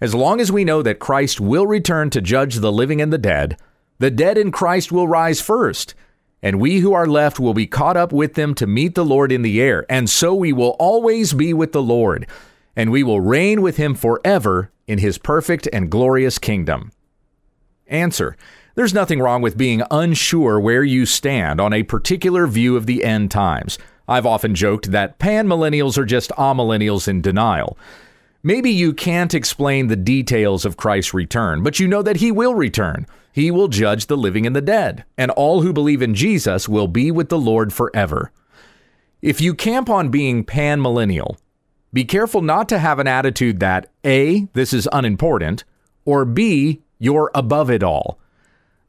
As 0.00 0.16
long 0.16 0.40
as 0.40 0.50
we 0.50 0.64
know 0.64 0.82
that 0.82 0.98
Christ 0.98 1.40
will 1.40 1.66
return 1.66 2.10
to 2.10 2.20
judge 2.20 2.56
the 2.56 2.72
living 2.72 3.00
and 3.00 3.12
the 3.12 3.18
dead, 3.18 3.56
the 4.00 4.10
dead 4.10 4.36
in 4.36 4.50
Christ 4.50 4.90
will 4.90 5.06
rise 5.06 5.40
first, 5.40 5.94
and 6.42 6.60
we 6.60 6.80
who 6.80 6.92
are 6.92 7.06
left 7.06 7.38
will 7.38 7.54
be 7.54 7.66
caught 7.68 7.96
up 7.96 8.12
with 8.12 8.34
them 8.34 8.52
to 8.56 8.66
meet 8.66 8.96
the 8.96 9.04
Lord 9.04 9.30
in 9.30 9.42
the 9.42 9.60
air, 9.60 9.86
and 9.88 10.10
so 10.10 10.34
we 10.34 10.52
will 10.52 10.76
always 10.80 11.34
be 11.34 11.52
with 11.52 11.70
the 11.70 11.82
Lord, 11.82 12.26
and 12.74 12.90
we 12.90 13.04
will 13.04 13.20
reign 13.20 13.62
with 13.62 13.76
him 13.76 13.94
forever 13.94 14.72
in 14.88 14.98
his 14.98 15.18
perfect 15.18 15.68
and 15.72 15.90
glorious 15.90 16.38
kingdom? 16.38 16.90
Answer 17.86 18.36
There's 18.74 18.92
nothing 18.92 19.20
wrong 19.20 19.40
with 19.40 19.56
being 19.56 19.82
unsure 19.90 20.58
where 20.58 20.82
you 20.82 21.06
stand 21.06 21.60
on 21.60 21.72
a 21.72 21.84
particular 21.84 22.48
view 22.48 22.76
of 22.76 22.86
the 22.86 23.04
end 23.04 23.30
times. 23.30 23.78
I've 24.08 24.26
often 24.26 24.54
joked 24.54 24.90
that 24.90 25.18
panmillennials 25.18 25.98
are 25.98 26.04
just 26.04 26.30
amillennials 26.30 27.06
in 27.06 27.20
denial. 27.20 27.78
Maybe 28.42 28.70
you 28.70 28.92
can't 28.92 29.34
explain 29.34 29.88
the 29.88 29.96
details 29.96 30.64
of 30.64 30.76
Christ's 30.76 31.12
return, 31.12 31.62
but 31.62 31.78
you 31.78 31.86
know 31.88 32.02
that 32.02 32.16
he 32.16 32.32
will 32.32 32.54
return. 32.54 33.06
He 33.32 33.50
will 33.50 33.68
judge 33.68 34.06
the 34.06 34.16
living 34.16 34.46
and 34.46 34.56
the 34.56 34.60
dead, 34.60 35.04
and 35.16 35.30
all 35.32 35.62
who 35.62 35.72
believe 35.72 36.02
in 36.02 36.14
Jesus 36.14 36.68
will 36.68 36.88
be 36.88 37.10
with 37.10 37.28
the 37.28 37.38
Lord 37.38 37.72
forever. 37.72 38.32
If 39.20 39.40
you 39.40 39.54
camp 39.54 39.90
on 39.90 40.10
being 40.10 40.44
panmillennial, 40.44 41.36
be 41.92 42.04
careful 42.04 42.42
not 42.42 42.68
to 42.68 42.78
have 42.78 42.98
an 42.98 43.06
attitude 43.06 43.60
that 43.60 43.90
A, 44.04 44.48
this 44.52 44.72
is 44.72 44.88
unimportant, 44.92 45.64
or 46.04 46.24
B, 46.24 46.80
you're 46.98 47.30
above 47.34 47.70
it 47.70 47.82
all. 47.82 48.18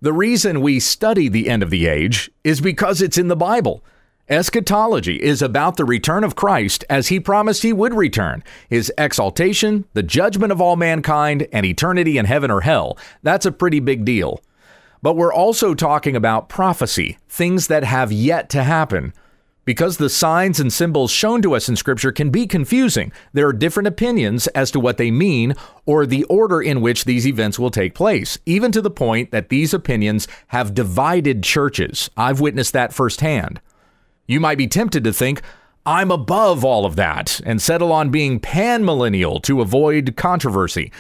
The 0.01 0.13
reason 0.13 0.62
we 0.62 0.79
study 0.79 1.27
the 1.27 1.50
end 1.50 1.63
of 1.63 1.70
the 1.70 1.88
age 1.88 2.32
is 2.44 2.62
because 2.62 3.01
it's 3.01 3.18
in 3.18 3.27
the 3.27 3.36
Bible. 3.36 3.84
Eschatology 4.29 5.15
is 5.15 5.41
about 5.41 5.75
the 5.75 5.86
return 5.86 6.24
of 6.24 6.36
Christ 6.36 6.86
as 6.89 7.08
he 7.08 7.20
promised 7.20 7.63
he 7.63 7.74
would 7.74 7.94
return, 7.94 8.44
his 8.70 8.94
exaltation, 8.98 9.86
the 9.94 10.03
judgment 10.03 10.51
of 10.51 10.62
all 10.62 10.75
mankind, 10.75 11.48
and 11.51 11.65
eternity 11.65 12.18
in 12.18 12.25
heaven 12.25 12.51
or 12.51 12.62
hell. 12.62 12.98
That's 13.24 13.46
a 13.46 13.51
pretty 13.51 13.79
big 13.79 14.06
deal. 14.06 14.39
But 15.01 15.15
we're 15.15 15.34
also 15.34 15.74
talking 15.74 16.15
about 16.15 16.48
prophecy, 16.48 17.18
things 17.27 17.68
that 17.68 17.84
have 17.84 18.12
yet 18.12 18.50
to 18.51 18.63
happen. 18.63 19.13
Because 19.69 19.97
the 19.97 20.09
signs 20.09 20.59
and 20.59 20.73
symbols 20.73 21.11
shown 21.11 21.43
to 21.43 21.53
us 21.53 21.69
in 21.69 21.75
Scripture 21.75 22.11
can 22.11 22.31
be 22.31 22.47
confusing, 22.47 23.11
there 23.33 23.47
are 23.47 23.53
different 23.53 23.85
opinions 23.85 24.47
as 24.47 24.71
to 24.71 24.79
what 24.79 24.97
they 24.97 25.11
mean 25.11 25.53
or 25.85 26.07
the 26.07 26.23
order 26.23 26.59
in 26.59 26.81
which 26.81 27.05
these 27.05 27.27
events 27.27 27.59
will 27.59 27.69
take 27.69 27.93
place, 27.93 28.39
even 28.47 28.71
to 28.71 28.81
the 28.81 28.89
point 28.89 29.29
that 29.29 29.49
these 29.49 29.71
opinions 29.71 30.27
have 30.47 30.73
divided 30.73 31.43
churches. 31.43 32.09
I've 32.17 32.39
witnessed 32.39 32.73
that 32.73 32.95
firsthand. 32.95 33.61
You 34.25 34.39
might 34.39 34.57
be 34.57 34.65
tempted 34.65 35.03
to 35.03 35.13
think, 35.13 35.43
I'm 35.85 36.09
above 36.09 36.65
all 36.65 36.83
of 36.83 36.95
that 36.95 37.39
and 37.45 37.61
settle 37.61 37.91
on 37.91 38.09
being 38.09 38.39
panmillennial 38.39 39.39
to 39.43 39.61
avoid 39.61 40.15
controversy. 40.15 40.91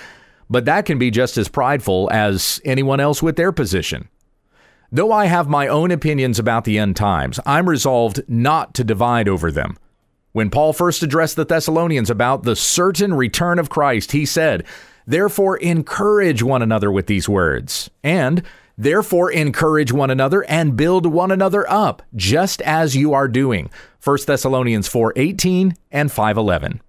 But 0.47 0.65
that 0.65 0.85
can 0.85 0.99
be 0.99 1.09
just 1.09 1.39
as 1.39 1.49
prideful 1.49 2.07
as 2.11 2.61
anyone 2.63 2.99
else 2.99 3.23
with 3.23 3.35
their 3.35 3.51
position. 3.51 4.09
Though 4.91 5.11
I 5.11 5.25
have 5.25 5.47
my 5.47 5.67
own 5.67 5.91
opinions 5.91 6.39
about 6.39 6.63
the 6.63 6.79
end 6.79 6.95
times, 6.95 7.39
I'm 7.45 7.69
resolved 7.69 8.21
not 8.27 8.73
to 8.73 8.83
divide 8.83 9.27
over 9.27 9.51
them. 9.51 9.77
When 10.31 10.49
Paul 10.49 10.73
first 10.73 11.03
addressed 11.03 11.35
the 11.35 11.45
Thessalonians 11.45 12.09
about 12.09 12.43
the 12.43 12.55
certain 12.55 13.13
return 13.13 13.59
of 13.59 13.69
Christ, 13.69 14.13
he 14.13 14.25
said, 14.25 14.65
Therefore, 15.05 15.57
encourage 15.57 16.41
one 16.41 16.61
another 16.61 16.91
with 16.91 17.07
these 17.07 17.29
words, 17.29 17.89
and 18.03 18.41
therefore 18.77 19.31
encourage 19.31 19.91
one 19.91 20.09
another 20.09 20.43
and 20.45 20.75
build 20.75 21.05
one 21.05 21.31
another 21.31 21.69
up, 21.69 22.01
just 22.15 22.61
as 22.63 22.95
you 22.95 23.13
are 23.13 23.27
doing. 23.27 23.69
1 24.03 24.17
Thessalonians 24.25 24.87
4:18 24.87 25.75
and 25.91 26.11
5:11. 26.11 26.79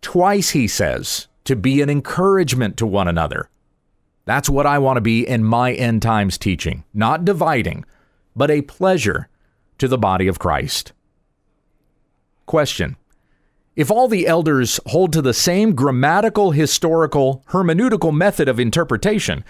Twice 0.00 0.50
he 0.50 0.66
says 0.66 1.28
to 1.44 1.54
be 1.54 1.82
an 1.82 1.90
encouragement 1.90 2.76
to 2.76 2.86
one 2.86 3.08
another. 3.08 3.48
That's 4.24 4.50
what 4.50 4.66
I 4.66 4.78
want 4.78 4.96
to 4.96 5.00
be 5.00 5.26
in 5.26 5.44
my 5.44 5.72
end 5.72 6.02
times 6.02 6.38
teaching, 6.38 6.84
not 6.94 7.24
dividing, 7.24 7.84
but 8.36 8.50
a 8.50 8.62
pleasure 8.62 9.28
to 9.78 9.88
the 9.88 9.98
body 9.98 10.28
of 10.28 10.38
Christ. 10.38 10.92
Question 12.46 12.96
If 13.76 13.90
all 13.90 14.08
the 14.08 14.26
elders 14.26 14.78
hold 14.86 15.12
to 15.14 15.22
the 15.22 15.34
same 15.34 15.74
grammatical, 15.74 16.50
historical, 16.50 17.44
hermeneutical 17.48 18.14
method 18.14 18.48
of 18.48 18.60
interpretation, 18.60 19.44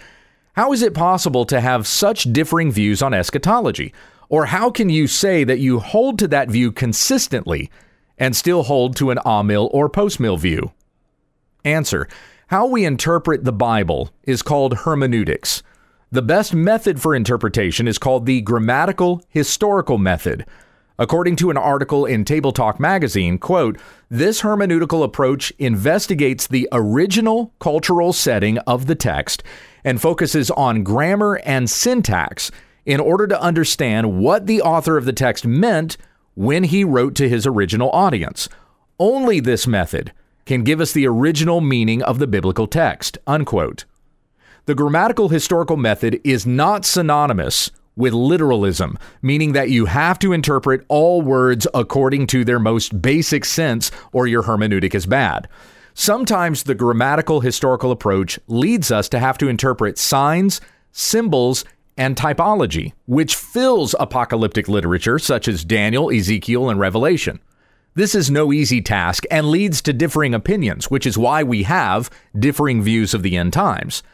how 0.54 0.72
is 0.72 0.82
it 0.82 0.94
possible 0.94 1.44
to 1.46 1.60
have 1.60 1.86
such 1.86 2.32
differing 2.32 2.72
views 2.72 3.02
on 3.02 3.14
eschatology? 3.14 3.92
Or 4.28 4.46
how 4.46 4.70
can 4.70 4.88
you 4.88 5.06
say 5.06 5.42
that 5.44 5.58
you 5.58 5.80
hold 5.80 6.18
to 6.20 6.28
that 6.28 6.50
view 6.50 6.70
consistently 6.70 7.70
and 8.18 8.36
still 8.36 8.62
hold 8.62 8.94
to 8.96 9.10
an 9.10 9.18
amill 9.24 9.68
or 9.72 9.90
postmill 9.90 10.38
view? 10.38 10.72
Answer 11.64 12.08
how 12.50 12.66
we 12.66 12.84
interpret 12.84 13.44
the 13.44 13.52
Bible 13.52 14.10
is 14.24 14.42
called 14.42 14.78
hermeneutics. 14.78 15.62
The 16.10 16.20
best 16.20 16.52
method 16.52 17.00
for 17.00 17.14
interpretation 17.14 17.86
is 17.86 17.96
called 17.96 18.26
the 18.26 18.40
grammatical 18.40 19.22
historical 19.28 19.98
method. 19.98 20.44
According 20.98 21.36
to 21.36 21.50
an 21.50 21.56
article 21.56 22.06
in 22.06 22.24
Table 22.24 22.50
Talk 22.50 22.80
magazine, 22.80 23.38
quote, 23.38 23.78
this 24.08 24.42
hermeneutical 24.42 25.04
approach 25.04 25.52
investigates 25.60 26.48
the 26.48 26.68
original 26.72 27.54
cultural 27.60 28.12
setting 28.12 28.58
of 28.58 28.86
the 28.86 28.96
text 28.96 29.44
and 29.84 30.02
focuses 30.02 30.50
on 30.50 30.82
grammar 30.82 31.40
and 31.44 31.70
syntax 31.70 32.50
in 32.84 32.98
order 32.98 33.28
to 33.28 33.40
understand 33.40 34.18
what 34.18 34.48
the 34.48 34.60
author 34.60 34.96
of 34.96 35.04
the 35.04 35.12
text 35.12 35.46
meant 35.46 35.96
when 36.34 36.64
he 36.64 36.82
wrote 36.82 37.14
to 37.14 37.28
his 37.28 37.46
original 37.46 37.90
audience. 37.90 38.48
Only 38.98 39.38
this 39.38 39.68
method 39.68 40.12
can 40.50 40.64
give 40.64 40.80
us 40.80 40.90
the 40.90 41.06
original 41.06 41.60
meaning 41.60 42.02
of 42.02 42.18
the 42.18 42.26
biblical 42.26 42.66
text. 42.66 43.16
Unquote. 43.24 43.84
The 44.66 44.74
grammatical 44.74 45.28
historical 45.28 45.76
method 45.76 46.20
is 46.24 46.44
not 46.44 46.84
synonymous 46.84 47.70
with 47.94 48.12
literalism, 48.12 48.98
meaning 49.22 49.52
that 49.52 49.70
you 49.70 49.84
have 49.84 50.18
to 50.18 50.32
interpret 50.32 50.84
all 50.88 51.22
words 51.22 51.68
according 51.72 52.26
to 52.26 52.44
their 52.44 52.58
most 52.58 53.00
basic 53.00 53.44
sense 53.44 53.92
or 54.10 54.26
your 54.26 54.42
hermeneutic 54.42 54.92
is 54.92 55.06
bad. 55.06 55.46
Sometimes 55.94 56.64
the 56.64 56.74
grammatical 56.74 57.42
historical 57.42 57.92
approach 57.92 58.40
leads 58.48 58.90
us 58.90 59.08
to 59.10 59.20
have 59.20 59.38
to 59.38 59.46
interpret 59.46 59.98
signs, 59.98 60.60
symbols, 60.90 61.64
and 61.96 62.16
typology, 62.16 62.92
which 63.06 63.36
fills 63.36 63.94
apocalyptic 64.00 64.66
literature 64.66 65.20
such 65.20 65.46
as 65.46 65.64
Daniel, 65.64 66.10
Ezekiel, 66.10 66.68
and 66.68 66.80
Revelation. 66.80 67.38
This 67.94 68.14
is 68.14 68.30
no 68.30 68.52
easy 68.52 68.80
task 68.80 69.24
and 69.32 69.48
leads 69.48 69.82
to 69.82 69.92
differing 69.92 70.32
opinions, 70.32 70.90
which 70.90 71.06
is 71.06 71.18
why 71.18 71.42
we 71.42 71.64
have 71.64 72.08
differing 72.38 72.82
views 72.82 73.14
of 73.14 73.22
the 73.24 73.36
end 73.36 73.52
times. 73.52 74.04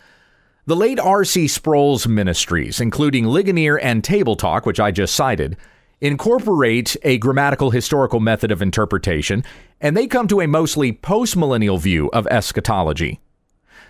The 0.65 0.75
late 0.75 0.99
R.C. 0.99 1.47
Sproul's 1.47 2.09
ministries, 2.09 2.81
including 2.81 3.27
Ligonier 3.27 3.79
and 3.79 4.03
Table 4.03 4.35
Talk, 4.35 4.65
which 4.65 4.81
I 4.81 4.91
just 4.93 5.15
cited, 5.15 5.59
incorporate 6.01 6.97
a 7.03 7.19
grammatical 7.19 7.71
historical 7.71 8.19
method 8.19 8.51
of 8.51 8.63
interpretation, 8.63 9.45
and 9.81 9.95
they 9.95 10.07
come 10.07 10.27
to 10.29 10.41
a 10.41 10.49
mostly 10.49 10.93
postmillennial 10.93 11.79
view 11.79 12.09
of 12.15 12.27
eschatology. 12.29 13.21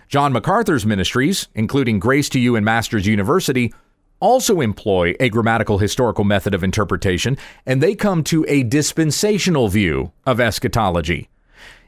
John 0.09 0.33
MacArthur's 0.33 0.85
ministries, 0.85 1.47
including 1.55 1.99
Grace 1.99 2.27
to 2.29 2.39
You 2.39 2.57
and 2.57 2.65
Masters 2.65 3.07
University, 3.07 3.73
also 4.19 4.61
employ 4.61 5.15
a 5.19 5.29
grammatical 5.29 5.77
historical 5.77 6.23
method 6.23 6.53
of 6.53 6.63
interpretation, 6.63 7.37
and 7.65 7.81
they 7.81 7.95
come 7.95 8.23
to 8.25 8.45
a 8.47 8.63
dispensational 8.63 9.67
view 9.67 10.11
of 10.25 10.39
eschatology. 10.39 11.29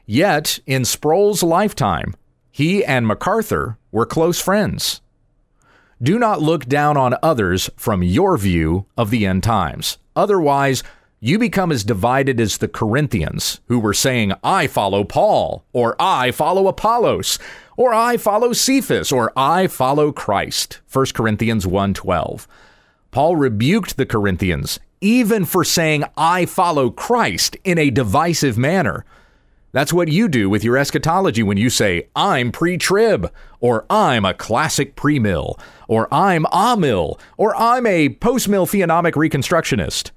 Yet, 0.06 0.58
in 0.66 0.84
Sproul's 0.84 1.42
lifetime, 1.42 2.14
he 2.50 2.84
and 2.84 3.06
MacArthur 3.06 3.78
were 3.92 4.06
close 4.06 4.40
friends. 4.40 5.00
Do 6.02 6.18
not 6.18 6.40
look 6.40 6.66
down 6.66 6.96
on 6.96 7.16
others 7.22 7.68
from 7.76 8.02
your 8.02 8.38
view 8.38 8.86
of 8.96 9.10
the 9.10 9.26
end 9.26 9.42
times. 9.42 9.98
Otherwise, 10.16 10.82
you 11.20 11.38
become 11.38 11.70
as 11.70 11.84
divided 11.84 12.40
as 12.40 12.56
the 12.56 12.68
Corinthians, 12.68 13.60
who 13.68 13.78
were 13.78 13.92
saying, 13.92 14.32
I 14.42 14.66
follow 14.66 15.04
Paul, 15.04 15.64
or 15.74 15.94
I 16.00 16.30
follow 16.30 16.66
Apollos, 16.66 17.38
or 17.80 17.94
I 17.94 18.18
follow 18.18 18.52
Cephas, 18.52 19.10
or 19.10 19.32
I 19.34 19.66
follow 19.66 20.12
Christ. 20.12 20.82
1 20.92 21.14
Corinthians 21.14 21.64
1:12. 21.64 22.46
Paul 23.10 23.36
rebuked 23.36 23.96
the 23.96 24.04
Corinthians 24.04 24.78
even 25.00 25.46
for 25.46 25.64
saying 25.64 26.04
I 26.14 26.44
follow 26.44 26.90
Christ 26.90 27.56
in 27.64 27.78
a 27.78 27.88
divisive 27.88 28.58
manner. 28.58 29.06
That's 29.72 29.94
what 29.94 30.08
you 30.08 30.28
do 30.28 30.50
with 30.50 30.62
your 30.62 30.76
eschatology 30.76 31.42
when 31.42 31.56
you 31.56 31.70
say, 31.70 32.08
I'm 32.14 32.52
pre 32.52 32.76
trib, 32.76 33.32
or 33.60 33.86
I'm 33.88 34.26
a 34.26 34.34
classic 34.34 34.94
premill, 34.94 35.58
or 35.88 36.06
I'm 36.12 36.44
amill, 36.52 37.18
or 37.38 37.56
I'm 37.56 37.86
a 37.86 38.10
post 38.10 38.46
mill 38.46 38.66
theonomic 38.66 39.12
reconstructionist. 39.12 40.10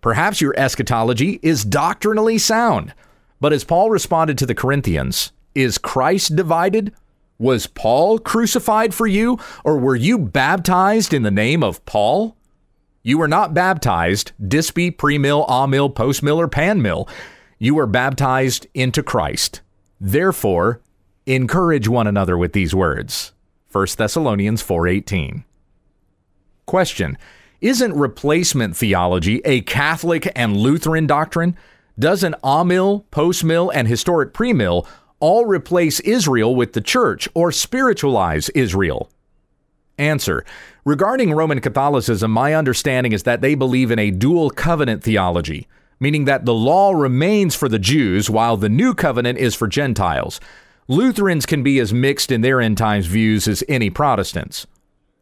Perhaps 0.00 0.40
your 0.40 0.58
eschatology 0.58 1.38
is 1.40 1.64
doctrinally 1.64 2.38
sound. 2.38 2.94
But 3.40 3.52
as 3.52 3.62
Paul 3.62 3.90
responded 3.90 4.38
to 4.38 4.46
the 4.46 4.56
Corinthians, 4.56 5.30
is 5.56 5.78
Christ 5.78 6.36
divided? 6.36 6.92
Was 7.38 7.66
Paul 7.66 8.18
crucified 8.18 8.94
for 8.94 9.06
you, 9.06 9.38
or 9.64 9.78
were 9.78 9.96
you 9.96 10.18
baptized 10.18 11.12
in 11.12 11.22
the 11.22 11.30
name 11.30 11.62
of 11.64 11.84
Paul? 11.84 12.36
You 13.02 13.18
were 13.18 13.28
not 13.28 13.54
baptized, 13.54 14.32
dispi, 14.40 14.94
premill, 14.94 15.44
amill, 15.48 15.90
postmill, 15.90 16.36
or 16.36 16.48
panmill 16.48 17.08
you 17.58 17.74
were 17.74 17.86
baptized 17.86 18.66
into 18.74 19.02
Christ. 19.02 19.60
Therefore, 20.00 20.80
encourage 21.26 21.88
one 21.88 22.06
another 22.06 22.36
with 22.36 22.52
these 22.52 22.74
words. 22.74 23.32
1 23.72 23.96
Thessalonians 23.96 24.62
4:18. 24.62 25.44
Question: 26.66 27.16
Isn't 27.60 27.94
replacement 27.94 28.76
theology 28.76 29.40
a 29.44 29.62
Catholic 29.62 30.30
and 30.36 30.56
Lutheran 30.56 31.06
doctrine? 31.06 31.56
Doesn't 31.98 32.34
amill, 32.44 33.06
postmill, 33.10 33.70
and 33.72 33.88
historic 33.88 34.34
premill 34.34 34.86
all 35.20 35.46
replace 35.46 36.00
Israel 36.00 36.54
with 36.54 36.72
the 36.72 36.80
church 36.80 37.28
or 37.34 37.52
spiritualize 37.52 38.48
Israel? 38.50 39.10
Answer. 39.98 40.44
Regarding 40.84 41.32
Roman 41.32 41.60
Catholicism, 41.60 42.30
my 42.30 42.54
understanding 42.54 43.12
is 43.12 43.22
that 43.24 43.40
they 43.40 43.54
believe 43.54 43.90
in 43.90 43.98
a 43.98 44.10
dual 44.10 44.50
covenant 44.50 45.02
theology 45.02 45.66
meaning 45.98 46.24
that 46.26 46.44
the 46.44 46.54
law 46.54 46.92
remains 46.92 47.54
for 47.54 47.68
the 47.68 47.78
Jews 47.78 48.28
while 48.28 48.56
the 48.56 48.68
new 48.68 48.94
covenant 48.94 49.38
is 49.38 49.54
for 49.54 49.66
Gentiles. 49.66 50.40
Lutherans 50.88 51.46
can 51.46 51.62
be 51.62 51.80
as 51.80 51.92
mixed 51.92 52.30
in 52.30 52.42
their 52.42 52.60
end 52.60 52.78
times 52.78 53.06
views 53.06 53.48
as 53.48 53.64
any 53.68 53.90
Protestants. 53.90 54.66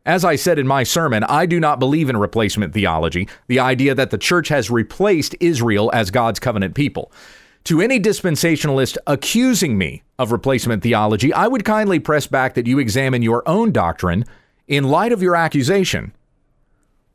As 0.06 0.24
I 0.24 0.36
said 0.36 0.58
in 0.58 0.66
my 0.66 0.82
sermon, 0.82 1.24
I 1.24 1.46
do 1.46 1.58
not 1.58 1.78
believe 1.78 2.10
in 2.10 2.18
replacement 2.18 2.74
theology, 2.74 3.26
the 3.46 3.60
idea 3.60 3.94
that 3.94 4.10
the 4.10 4.18
church 4.18 4.48
has 4.48 4.70
replaced 4.70 5.34
Israel 5.40 5.90
as 5.94 6.10
God's 6.10 6.40
covenant 6.40 6.74
people. 6.74 7.10
To 7.64 7.80
any 7.80 7.98
dispensationalist 7.98 8.98
accusing 9.06 9.78
me 9.78 10.02
of 10.18 10.32
replacement 10.32 10.82
theology, 10.82 11.32
I 11.32 11.46
would 11.46 11.64
kindly 11.64 11.98
press 11.98 12.26
back 12.26 12.54
that 12.54 12.66
you 12.66 12.78
examine 12.78 13.22
your 13.22 13.42
own 13.48 13.72
doctrine 13.72 14.24
in 14.68 14.84
light 14.84 15.12
of 15.12 15.22
your 15.22 15.34
accusation 15.34 16.12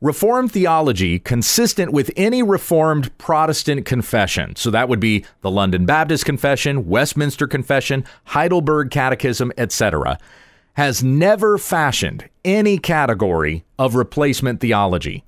Reformed 0.02 0.50
theology 0.50 1.18
consistent 1.18 1.92
with 1.92 2.10
any 2.16 2.42
Reformed 2.42 3.16
Protestant 3.18 3.84
confession. 3.84 4.56
So 4.56 4.70
that 4.70 4.88
would 4.88 4.98
be 4.98 5.26
the 5.42 5.50
London 5.50 5.84
Baptist 5.84 6.24
Confession, 6.24 6.88
Westminster 6.88 7.46
Confession, 7.46 8.06
Heidelberg 8.24 8.90
Catechism, 8.90 9.52
etc., 9.58 10.18
has 10.72 11.04
never 11.04 11.58
fashioned 11.58 12.30
any 12.46 12.78
category 12.78 13.62
of 13.78 13.94
replacement 13.94 14.60
theology. 14.60 15.22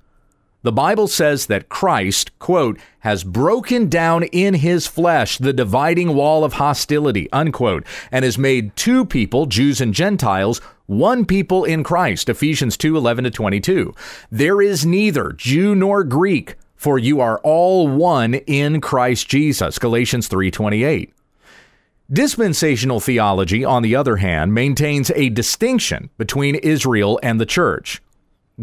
The 0.63 0.71
Bible 0.71 1.09
says 1.09 1.47
that 1.47 1.67
Christ, 1.67 2.37
quote, 2.39 2.79
has 2.99 3.25
broken 3.25 3.89
down 3.89 4.23
in 4.23 4.53
his 4.53 4.87
flesh 4.87 5.37
the 5.37 5.51
dividing 5.51 6.15
wall 6.15 6.45
of 6.45 6.53
hostility, 6.53 7.29
unquote, 7.33 7.85
and 8.13 8.23
has 8.23 8.37
made 8.37 8.73
two 8.77 9.03
people, 9.03 9.45
Jews 9.45 9.81
and 9.81 9.93
Gentiles, 9.93 10.59
one 10.85 11.25
people 11.25 11.65
in 11.65 11.83
Christ, 11.83 12.29
Ephesians 12.29 12.77
2 12.77 12.95
11 12.95 13.25
to 13.25 13.31
22. 13.31 13.93
There 14.31 14.61
is 14.61 14.85
neither 14.85 15.33
Jew 15.33 15.75
nor 15.75 16.05
Greek, 16.05 16.55
for 16.77 16.97
you 16.97 17.19
are 17.19 17.39
all 17.39 17.89
one 17.89 18.35
in 18.35 18.79
Christ 18.79 19.27
Jesus, 19.27 19.77
Galatians 19.77 20.29
3 20.29 20.49
28. 20.49 21.13
Dispensational 22.09 23.01
theology, 23.01 23.65
on 23.65 23.83
the 23.83 23.97
other 23.97 24.17
hand, 24.17 24.53
maintains 24.53 25.11
a 25.11 25.27
distinction 25.27 26.09
between 26.17 26.55
Israel 26.55 27.19
and 27.21 27.41
the 27.41 27.45
church. 27.45 28.01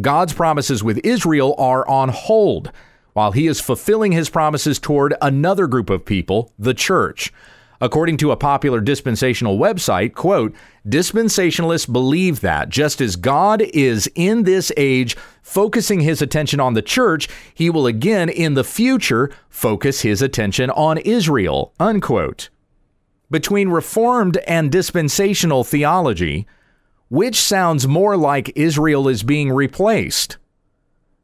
God's 0.00 0.32
promises 0.32 0.84
with 0.84 0.98
Israel 1.04 1.54
are 1.58 1.86
on 1.88 2.10
hold 2.10 2.70
while 3.12 3.32
he 3.32 3.46
is 3.46 3.60
fulfilling 3.60 4.12
his 4.12 4.30
promises 4.30 4.78
toward 4.78 5.14
another 5.20 5.66
group 5.66 5.90
of 5.90 6.04
people, 6.04 6.52
the 6.58 6.74
church. 6.74 7.32
According 7.80 8.18
to 8.18 8.30
a 8.30 8.36
popular 8.36 8.80
dispensational 8.80 9.58
website, 9.58 10.12
quote, 10.12 10.54
dispensationalists 10.86 11.90
believe 11.90 12.40
that 12.40 12.68
just 12.68 13.00
as 13.00 13.16
God 13.16 13.62
is 13.62 14.08
in 14.14 14.42
this 14.42 14.70
age 14.76 15.16
focusing 15.42 16.00
his 16.00 16.20
attention 16.20 16.60
on 16.60 16.74
the 16.74 16.82
church, 16.82 17.26
he 17.54 17.70
will 17.70 17.86
again 17.86 18.28
in 18.28 18.54
the 18.54 18.64
future 18.64 19.30
focus 19.48 20.02
his 20.02 20.20
attention 20.20 20.70
on 20.70 20.98
Israel, 20.98 21.72
unquote. 21.80 22.50
Between 23.30 23.70
reformed 23.70 24.36
and 24.46 24.70
dispensational 24.70 25.64
theology, 25.64 26.46
which 27.10 27.36
sounds 27.36 27.86
more 27.86 28.16
like 28.16 28.52
Israel 28.56 29.08
is 29.08 29.22
being 29.22 29.52
replaced? 29.52 30.38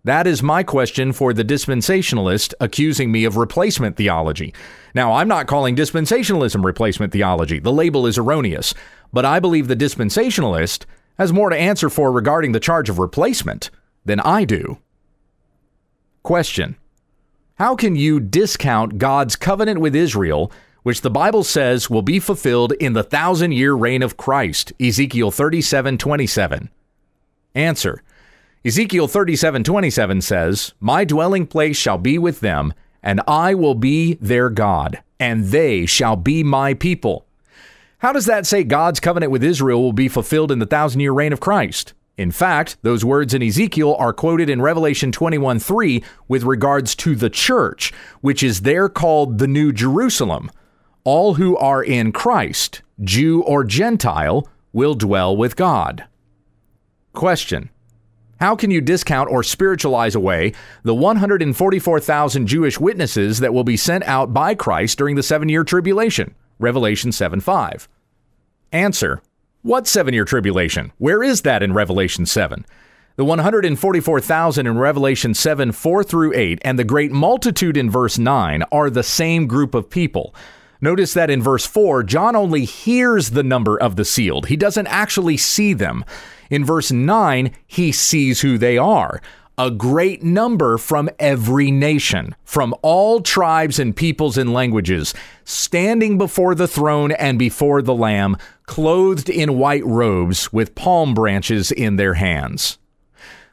That 0.04 0.26
is 0.26 0.42
my 0.42 0.62
question 0.62 1.12
for 1.12 1.32
the 1.32 1.44
dispensationalist 1.44 2.54
accusing 2.60 3.10
me 3.10 3.24
of 3.24 3.36
replacement 3.36 3.96
theology. 3.96 4.52
Now, 4.94 5.14
I'm 5.14 5.26
not 5.26 5.46
calling 5.46 5.74
dispensationalism 5.74 6.64
replacement 6.64 7.12
theology. 7.12 7.58
The 7.58 7.72
label 7.72 8.06
is 8.06 8.18
erroneous. 8.18 8.74
But 9.12 9.24
I 9.24 9.40
believe 9.40 9.68
the 9.68 9.76
dispensationalist 9.76 10.84
has 11.18 11.32
more 11.32 11.50
to 11.50 11.56
answer 11.56 11.88
for 11.88 12.12
regarding 12.12 12.52
the 12.52 12.60
charge 12.60 12.88
of 12.88 12.98
replacement 12.98 13.70
than 14.04 14.20
I 14.20 14.44
do. 14.44 14.78
Question 16.22 16.76
How 17.54 17.74
can 17.74 17.96
you 17.96 18.20
discount 18.20 18.98
God's 18.98 19.36
covenant 19.36 19.80
with 19.80 19.96
Israel 19.96 20.52
which 20.86 21.00
the 21.00 21.10
Bible 21.10 21.42
says 21.42 21.90
will 21.90 22.00
be 22.00 22.20
fulfilled 22.20 22.70
in 22.74 22.92
the 22.92 23.02
thousand 23.02 23.50
year 23.50 23.74
reign 23.74 24.04
of 24.04 24.16
Christ. 24.16 24.72
Ezekiel 24.80 25.32
37 25.32 25.98
27. 25.98 26.70
Answer 27.56 28.04
Ezekiel 28.64 29.08
37 29.08 29.64
27 29.64 30.20
says, 30.20 30.74
My 30.78 31.04
dwelling 31.04 31.48
place 31.48 31.76
shall 31.76 31.98
be 31.98 32.20
with 32.20 32.38
them, 32.38 32.72
and 33.02 33.20
I 33.26 33.52
will 33.52 33.74
be 33.74 34.14
their 34.20 34.48
God, 34.48 35.02
and 35.18 35.46
they 35.46 35.86
shall 35.86 36.14
be 36.14 36.44
my 36.44 36.72
people. 36.72 37.26
How 37.98 38.12
does 38.12 38.26
that 38.26 38.46
say 38.46 38.62
God's 38.62 39.00
covenant 39.00 39.32
with 39.32 39.42
Israel 39.42 39.82
will 39.82 39.92
be 39.92 40.06
fulfilled 40.06 40.52
in 40.52 40.60
the 40.60 40.66
thousand 40.66 41.00
year 41.00 41.10
reign 41.10 41.32
of 41.32 41.40
Christ? 41.40 41.94
In 42.16 42.30
fact, 42.30 42.76
those 42.82 43.04
words 43.04 43.34
in 43.34 43.42
Ezekiel 43.42 43.96
are 43.98 44.12
quoted 44.12 44.48
in 44.48 44.62
Revelation 44.62 45.10
21 45.10 45.58
3 45.58 46.04
with 46.28 46.44
regards 46.44 46.94
to 46.94 47.16
the 47.16 47.28
church, 47.28 47.92
which 48.20 48.44
is 48.44 48.60
there 48.60 48.88
called 48.88 49.38
the 49.38 49.48
New 49.48 49.72
Jerusalem 49.72 50.48
all 51.06 51.34
who 51.34 51.56
are 51.56 51.84
in 51.84 52.10
Christ, 52.10 52.82
Jew 53.00 53.40
or 53.42 53.62
Gentile, 53.62 54.48
will 54.72 54.94
dwell 54.94 55.36
with 55.36 55.54
God. 55.54 56.04
Question 57.12 57.70
How 58.40 58.56
can 58.56 58.72
you 58.72 58.80
discount 58.80 59.30
or 59.30 59.44
spiritualize 59.44 60.16
away 60.16 60.52
the 60.82 60.96
144,000 60.96 62.46
Jewish 62.48 62.80
witnesses 62.80 63.38
that 63.38 63.54
will 63.54 63.62
be 63.62 63.76
sent 63.76 64.02
out 64.04 64.34
by 64.34 64.56
Christ 64.56 64.98
during 64.98 65.14
the 65.14 65.22
seven 65.22 65.48
year 65.48 65.62
tribulation? 65.62 66.34
Revelation 66.58 67.12
7 67.12 67.40
5. 67.40 67.88
Answer 68.72 69.22
What 69.62 69.86
seven 69.86 70.12
year 70.12 70.24
tribulation? 70.24 70.92
Where 70.98 71.22
is 71.22 71.42
that 71.42 71.62
in 71.62 71.72
Revelation 71.72 72.26
7? 72.26 72.66
The 73.14 73.24
144,000 73.24 74.66
in 74.66 74.76
Revelation 74.76 75.34
7 75.34 75.70
4 75.70 76.04
through 76.04 76.34
8 76.34 76.58
and 76.62 76.76
the 76.76 76.84
great 76.84 77.12
multitude 77.12 77.76
in 77.76 77.90
verse 77.90 78.18
9 78.18 78.64
are 78.72 78.90
the 78.90 79.04
same 79.04 79.46
group 79.46 79.72
of 79.72 79.88
people. 79.88 80.34
Notice 80.80 81.14
that 81.14 81.30
in 81.30 81.42
verse 81.42 81.66
4, 81.66 82.02
John 82.02 82.36
only 82.36 82.64
hears 82.64 83.30
the 83.30 83.42
number 83.42 83.80
of 83.80 83.96
the 83.96 84.04
sealed. 84.04 84.46
He 84.46 84.56
doesn't 84.56 84.86
actually 84.86 85.36
see 85.36 85.72
them. 85.72 86.04
In 86.50 86.64
verse 86.64 86.92
9, 86.92 87.50
he 87.66 87.92
sees 87.92 88.40
who 88.40 88.58
they 88.58 88.78
are 88.78 89.20
a 89.58 89.70
great 89.70 90.22
number 90.22 90.76
from 90.76 91.08
every 91.18 91.70
nation, 91.70 92.34
from 92.44 92.74
all 92.82 93.20
tribes 93.20 93.78
and 93.78 93.96
peoples 93.96 94.36
and 94.36 94.52
languages, 94.52 95.14
standing 95.44 96.18
before 96.18 96.54
the 96.54 96.68
throne 96.68 97.12
and 97.12 97.38
before 97.38 97.80
the 97.80 97.94
Lamb, 97.94 98.36
clothed 98.66 99.30
in 99.30 99.58
white 99.58 99.84
robes 99.86 100.52
with 100.52 100.74
palm 100.74 101.14
branches 101.14 101.72
in 101.72 101.96
their 101.96 102.14
hands. 102.14 102.78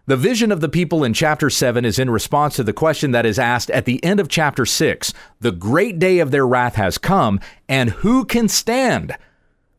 The 0.06 0.18
vision 0.18 0.52
of 0.52 0.60
the 0.60 0.68
people 0.68 1.06
in 1.06 1.14
chapter 1.14 1.50
7 1.50 1.86
is 1.86 1.98
in 1.98 2.10
response 2.10 2.58
to 2.58 2.64
the 2.64 2.74
question 2.74 3.12
that 3.12 3.26
is 3.26 3.40
asked 3.40 3.72
at 3.72 3.86
the 3.86 4.04
end 4.04 4.20
of 4.20 4.28
chapter 4.28 4.66
6 4.66 5.14
The 5.40 5.54
great 5.54 5.98
day 5.98 6.20
of 6.20 6.30
their 6.30 6.46
wrath 6.46 6.76
has 6.76 6.98
come, 6.98 7.40
and 7.70 7.90
who 7.90 8.26
can 8.26 8.50
stand? 8.50 9.16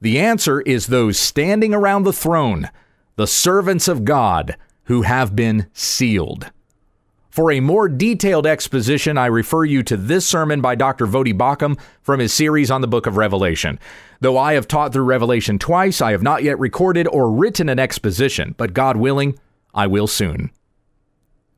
The 0.01 0.19
answer 0.19 0.63
is 0.63 0.87
those 0.87 1.19
standing 1.19 1.75
around 1.75 2.05
the 2.05 2.13
throne, 2.13 2.71
the 3.17 3.27
servants 3.27 3.87
of 3.87 4.07
God 4.07 4.57
who 4.85 5.03
have 5.03 5.37
been 5.37 5.67
sealed. 5.75 6.51
For 7.29 7.53
a 7.53 7.61
more 7.61 7.91
detailed 7.91 8.47
exposition, 8.47 9.19
I 9.19 9.27
refer 9.27 9.65
you 9.65 9.83
to 9.83 9.97
this 9.99 10.27
sermon 10.27 10.63
by 10.63 10.75
Dr. 10.75 11.07
Voddie 11.07 11.37
Baucham 11.37 11.79
from 12.01 12.21
his 12.21 12.33
series 12.33 12.71
on 12.71 12.81
the 12.81 12.89
book 12.89 13.07
of 13.07 13.19
Revelation. 13.19 13.79
Though 14.21 14.39
I 14.39 14.55
have 14.55 14.69
taught 14.69 14.95
through 14.95 15.05
Revelation 15.05 15.59
twice, 15.59 16.01
I 16.01 16.13
have 16.13 16.23
not 16.23 16.43
yet 16.43 16.59
recorded 16.59 17.07
or 17.09 17.31
written 17.31 17.69
an 17.69 17.79
exposition, 17.79 18.55
but 18.57 18.73
God 18.73 18.97
willing, 18.97 19.39
I 19.75 19.87
will 19.87 20.07
soon. 20.07 20.51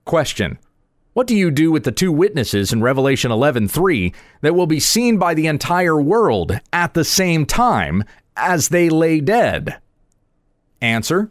Question 0.05 0.59
What 1.13 1.27
do 1.27 1.37
you 1.37 1.51
do 1.51 1.71
with 1.71 1.85
the 1.85 1.93
two 1.93 2.13
witnesses 2.13 2.73
in 2.73 2.83
Revelation 2.83 3.31
11:3 3.31 4.15
that 4.41 4.55
will 4.55 4.67
be 4.67 4.81
seen 4.81 5.19
by 5.19 5.35
the 5.35 5.47
entire 5.47 6.01
world 6.01 6.61
at 6.73 6.95
the 6.95 7.05
same 7.05 7.45
time 7.45 8.05
as 8.37 8.69
they 8.69 8.89
lay 8.89 9.21
dead? 9.21 9.79
Answer: 10.81 11.31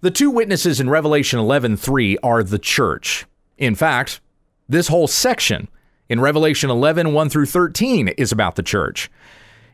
The 0.00 0.10
two 0.10 0.30
witnesses 0.30 0.80
in 0.80 0.90
Revelation 0.90 1.38
11:3 1.38 2.16
are 2.22 2.42
the 2.42 2.58
church. 2.58 3.26
In 3.58 3.74
fact, 3.74 4.20
this 4.68 4.88
whole 4.88 5.06
section 5.06 5.68
in 6.08 6.20
Revelation 6.20 6.70
11 6.70 7.12
1 7.12 7.28
through 7.28 7.46
13 7.46 8.08
is 8.08 8.32
about 8.32 8.56
the 8.56 8.62
church. 8.62 9.10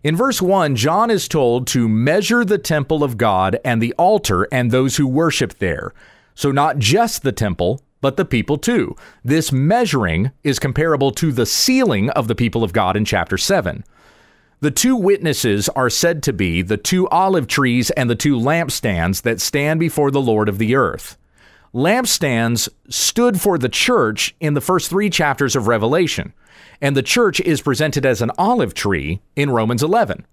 In 0.03 0.17
verse 0.17 0.41
1, 0.41 0.77
John 0.77 1.11
is 1.11 1.29
told 1.29 1.67
to 1.69 1.89
measure 1.89 2.45
the 2.45 2.59
temple 2.59 3.05
of 3.05 3.19
God 3.19 3.59
and 3.65 3.83
the 3.83 3.93
altar 3.99 4.49
and 4.51 4.71
those 4.71 4.97
who 4.97 5.07
worship 5.07 5.59
there. 5.59 5.93
So, 6.41 6.51
not 6.51 6.79
just 6.79 7.23
the 7.23 7.33
temple, 7.33 7.83
but 8.01 8.17
the 8.17 8.25
people 8.25 8.57
too. 8.57 8.97
This 9.23 9.53
measuring 9.53 10.31
is 10.43 10.59
comparable 10.59 11.11
to 11.11 11.33
the 11.33 11.45
sealing 11.45 12.09
of 12.09 12.29
the 12.29 12.35
people 12.35 12.65
of 12.65 12.73
God 12.73 12.97
in 12.97 13.05
chapter 13.05 13.37
7. 13.37 13.85
The 14.61 14.71
two 14.71 14.97
witnesses 14.97 15.69
are 15.69 15.91
said 15.91 16.23
to 16.23 16.33
be 16.33 16.63
the 16.63 16.79
two 16.79 17.07
olive 17.09 17.47
trees 17.47 17.91
and 17.91 18.09
the 18.09 18.15
two 18.15 18.39
lampstands 18.39 19.21
that 19.21 19.39
stand 19.39 19.81
before 19.81 20.11
the 20.11 20.23
Lord 20.23 20.49
of 20.49 20.57
the 20.57 20.75
earth. 20.75 21.19
Lampstands 21.75 22.71
stood 22.89 23.39
for 23.39 23.59
the 23.59 23.69
church 23.69 24.35
in 24.41 24.55
the 24.55 24.63
first 24.63 24.89
three 24.89 25.11
chapters 25.11 25.55
of 25.55 25.67
Revelation, 25.67 26.33
and 26.81 26.97
the 26.97 27.03
church 27.03 27.43
is 27.43 27.61
presented 27.61 28.07
as 28.07 28.23
an 28.23 28.31
olive 28.39 28.73
tree 28.73 29.21
in 29.37 29.51
Romans 29.51 29.83
11. 29.83 30.25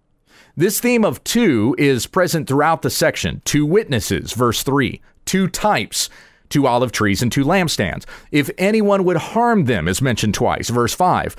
This 0.58 0.80
theme 0.80 1.06
of 1.06 1.24
two 1.24 1.76
is 1.78 2.08
present 2.08 2.48
throughout 2.48 2.82
the 2.82 2.90
section 2.90 3.44
two 3.46 3.64
witnesses, 3.64 4.34
verse 4.34 4.64
3, 4.64 5.00
two 5.24 5.48
types, 5.48 6.10
two 6.50 6.66
olive 6.66 6.92
trees, 6.92 7.22
and 7.22 7.32
two 7.32 7.46
lampstands. 7.46 8.06
If 8.32 8.50
anyone 8.58 9.04
would 9.04 9.18
harm 9.18 9.66
them 9.66 9.88
is 9.88 10.02
mentioned 10.02 10.34
twice. 10.34 10.70
Verse 10.70 10.96
5. 10.96 11.36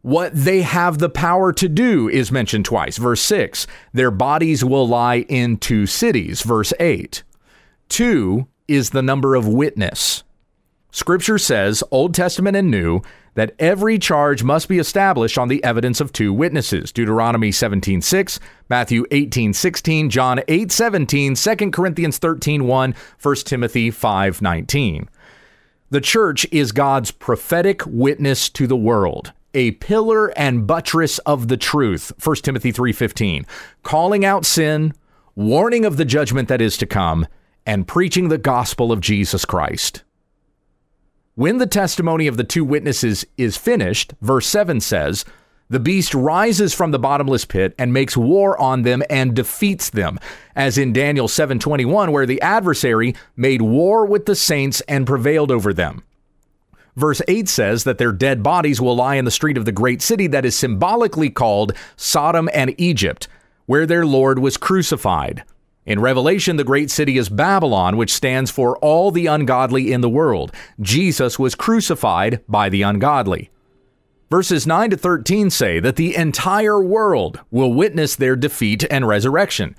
What 0.00 0.32
they 0.34 0.62
have 0.62 0.98
the 0.98 1.10
power 1.10 1.52
to 1.52 1.68
do 1.68 2.08
is 2.08 2.32
mentioned 2.32 2.64
twice. 2.64 2.96
Verse 2.96 3.20
6. 3.20 3.66
Their 3.92 4.10
bodies 4.10 4.64
will 4.64 4.88
lie 4.88 5.26
in 5.28 5.58
two 5.58 5.86
cities. 5.86 6.40
Verse 6.40 6.72
8. 6.80 7.22
Two 7.90 8.48
is 8.66 8.90
the 8.90 9.02
number 9.02 9.34
of 9.34 9.46
witness. 9.46 10.22
Scripture 10.90 11.38
says, 11.38 11.84
Old 11.90 12.14
Testament 12.14 12.56
and 12.56 12.70
New, 12.70 13.02
that 13.34 13.54
every 13.58 13.98
charge 13.98 14.42
must 14.42 14.68
be 14.68 14.78
established 14.78 15.38
on 15.38 15.48
the 15.48 15.62
evidence 15.64 16.00
of 16.00 16.12
two 16.12 16.32
witnesses. 16.32 16.92
Deuteronomy 16.92 17.50
17:6, 17.50 18.38
Matthew 18.68 19.04
18:16, 19.10 20.10
John 20.10 20.40
8:17, 20.48 21.34
2 21.34 21.70
Corinthians 21.72 22.18
13:1, 22.18 22.94
1 23.18 23.46
Timothy 23.46 23.90
5:19. 23.90 25.08
The 25.90 26.00
church 26.00 26.46
is 26.50 26.72
God's 26.72 27.10
prophetic 27.10 27.82
witness 27.86 28.48
to 28.50 28.66
the 28.66 28.76
world, 28.76 29.32
a 29.54 29.72
pillar 29.72 30.28
and 30.38 30.66
buttress 30.66 31.18
of 31.20 31.48
the 31.48 31.56
truth. 31.56 32.12
1 32.18 32.42
Timothy 32.42 32.72
3:15, 32.72 33.44
calling 33.82 34.24
out 34.24 34.46
sin, 34.46 34.94
warning 35.34 35.84
of 35.84 35.96
the 35.96 36.04
judgment 36.04 36.48
that 36.48 36.62
is 36.62 36.76
to 36.78 36.86
come, 36.86 37.26
and 37.66 37.86
preaching 37.86 38.28
the 38.28 38.38
gospel 38.38 38.90
of 38.90 39.00
Jesus 39.00 39.44
Christ. 39.44 40.02
When 41.34 41.56
the 41.56 41.66
testimony 41.66 42.26
of 42.26 42.36
the 42.36 42.44
two 42.44 42.62
witnesses 42.62 43.24
is 43.38 43.56
finished, 43.56 44.12
verse 44.20 44.46
7 44.46 44.80
says, 44.80 45.24
the 45.70 45.80
beast 45.80 46.14
rises 46.14 46.74
from 46.74 46.90
the 46.90 46.98
bottomless 46.98 47.46
pit 47.46 47.74
and 47.78 47.94
makes 47.94 48.14
war 48.14 48.60
on 48.60 48.82
them 48.82 49.02
and 49.08 49.34
defeats 49.34 49.88
them, 49.88 50.18
as 50.54 50.76
in 50.76 50.92
Daniel 50.92 51.28
7:21 51.28 52.12
where 52.12 52.26
the 52.26 52.42
adversary 52.42 53.14
made 53.36 53.62
war 53.62 54.04
with 54.04 54.26
the 54.26 54.34
saints 54.34 54.82
and 54.82 55.06
prevailed 55.06 55.50
over 55.50 55.72
them. 55.72 56.02
Verse 56.94 57.22
8 57.26 57.48
says 57.48 57.84
that 57.84 57.96
their 57.96 58.12
dead 58.12 58.42
bodies 58.42 58.82
will 58.82 58.96
lie 58.96 59.14
in 59.14 59.24
the 59.24 59.30
street 59.30 59.56
of 59.56 59.64
the 59.64 59.72
great 59.72 60.02
city 60.02 60.26
that 60.26 60.44
is 60.44 60.54
symbolically 60.54 61.30
called 61.30 61.72
Sodom 61.96 62.50
and 62.52 62.74
Egypt, 62.76 63.26
where 63.64 63.86
their 63.86 64.04
Lord 64.04 64.38
was 64.38 64.58
crucified. 64.58 65.42
In 65.84 65.98
Revelation, 65.98 66.56
the 66.56 66.64
great 66.64 66.90
city 66.90 67.18
is 67.18 67.28
Babylon, 67.28 67.96
which 67.96 68.12
stands 68.12 68.52
for 68.52 68.78
all 68.78 69.10
the 69.10 69.26
ungodly 69.26 69.92
in 69.92 70.00
the 70.00 70.08
world. 70.08 70.52
Jesus 70.80 71.38
was 71.40 71.56
crucified 71.56 72.40
by 72.48 72.68
the 72.68 72.82
ungodly. 72.82 73.50
Verses 74.30 74.66
9 74.66 74.90
to 74.90 74.96
13 74.96 75.50
say 75.50 75.80
that 75.80 75.96
the 75.96 76.14
entire 76.14 76.80
world 76.80 77.40
will 77.50 77.74
witness 77.74 78.14
their 78.14 78.36
defeat 78.36 78.84
and 78.90 79.08
resurrection. 79.08 79.74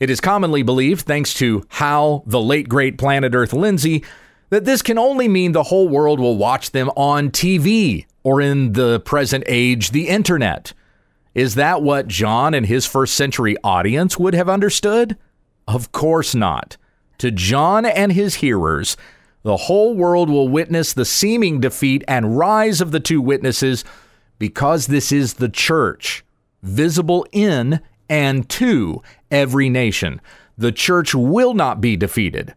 It 0.00 0.10
is 0.10 0.20
commonly 0.20 0.62
believed, 0.62 1.06
thanks 1.06 1.32
to 1.34 1.64
Hal, 1.68 2.24
the 2.26 2.40
late 2.40 2.68
great 2.68 2.98
Planet 2.98 3.34
Earth 3.34 3.52
Lindsey, 3.52 4.04
that 4.50 4.64
this 4.64 4.82
can 4.82 4.98
only 4.98 5.28
mean 5.28 5.52
the 5.52 5.62
whole 5.62 5.88
world 5.88 6.18
will 6.18 6.36
watch 6.36 6.72
them 6.72 6.90
on 6.96 7.30
TV 7.30 8.06
or 8.24 8.40
in 8.40 8.72
the 8.72 9.00
present 9.00 9.44
age, 9.46 9.90
the 9.90 10.08
internet. 10.08 10.72
Is 11.34 11.54
that 11.54 11.80
what 11.80 12.08
John 12.08 12.54
and 12.54 12.66
his 12.66 12.86
first 12.86 13.14
century 13.14 13.56
audience 13.62 14.18
would 14.18 14.34
have 14.34 14.48
understood? 14.48 15.16
Of 15.66 15.92
course 15.92 16.34
not. 16.34 16.76
To 17.18 17.30
John 17.30 17.86
and 17.86 18.12
his 18.12 18.36
hearers, 18.36 18.96
the 19.42 19.56
whole 19.56 19.94
world 19.94 20.28
will 20.28 20.48
witness 20.48 20.92
the 20.92 21.04
seeming 21.04 21.60
defeat 21.60 22.02
and 22.08 22.36
rise 22.36 22.80
of 22.80 22.90
the 22.90 23.00
two 23.00 23.20
witnesses 23.20 23.84
because 24.38 24.86
this 24.86 25.12
is 25.12 25.34
the 25.34 25.48
church, 25.48 26.24
visible 26.62 27.26
in 27.32 27.80
and 28.08 28.48
to 28.48 29.02
every 29.30 29.68
nation. 29.68 30.20
The 30.56 30.72
church 30.72 31.14
will 31.14 31.54
not 31.54 31.80
be 31.80 31.96
defeated, 31.96 32.54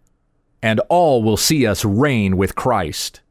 and 0.61 0.79
all 0.89 1.23
will 1.23 1.37
see 1.37 1.65
us 1.65 1.85
reign 1.85 2.37
with 2.37 2.55
Christ. 2.55 3.21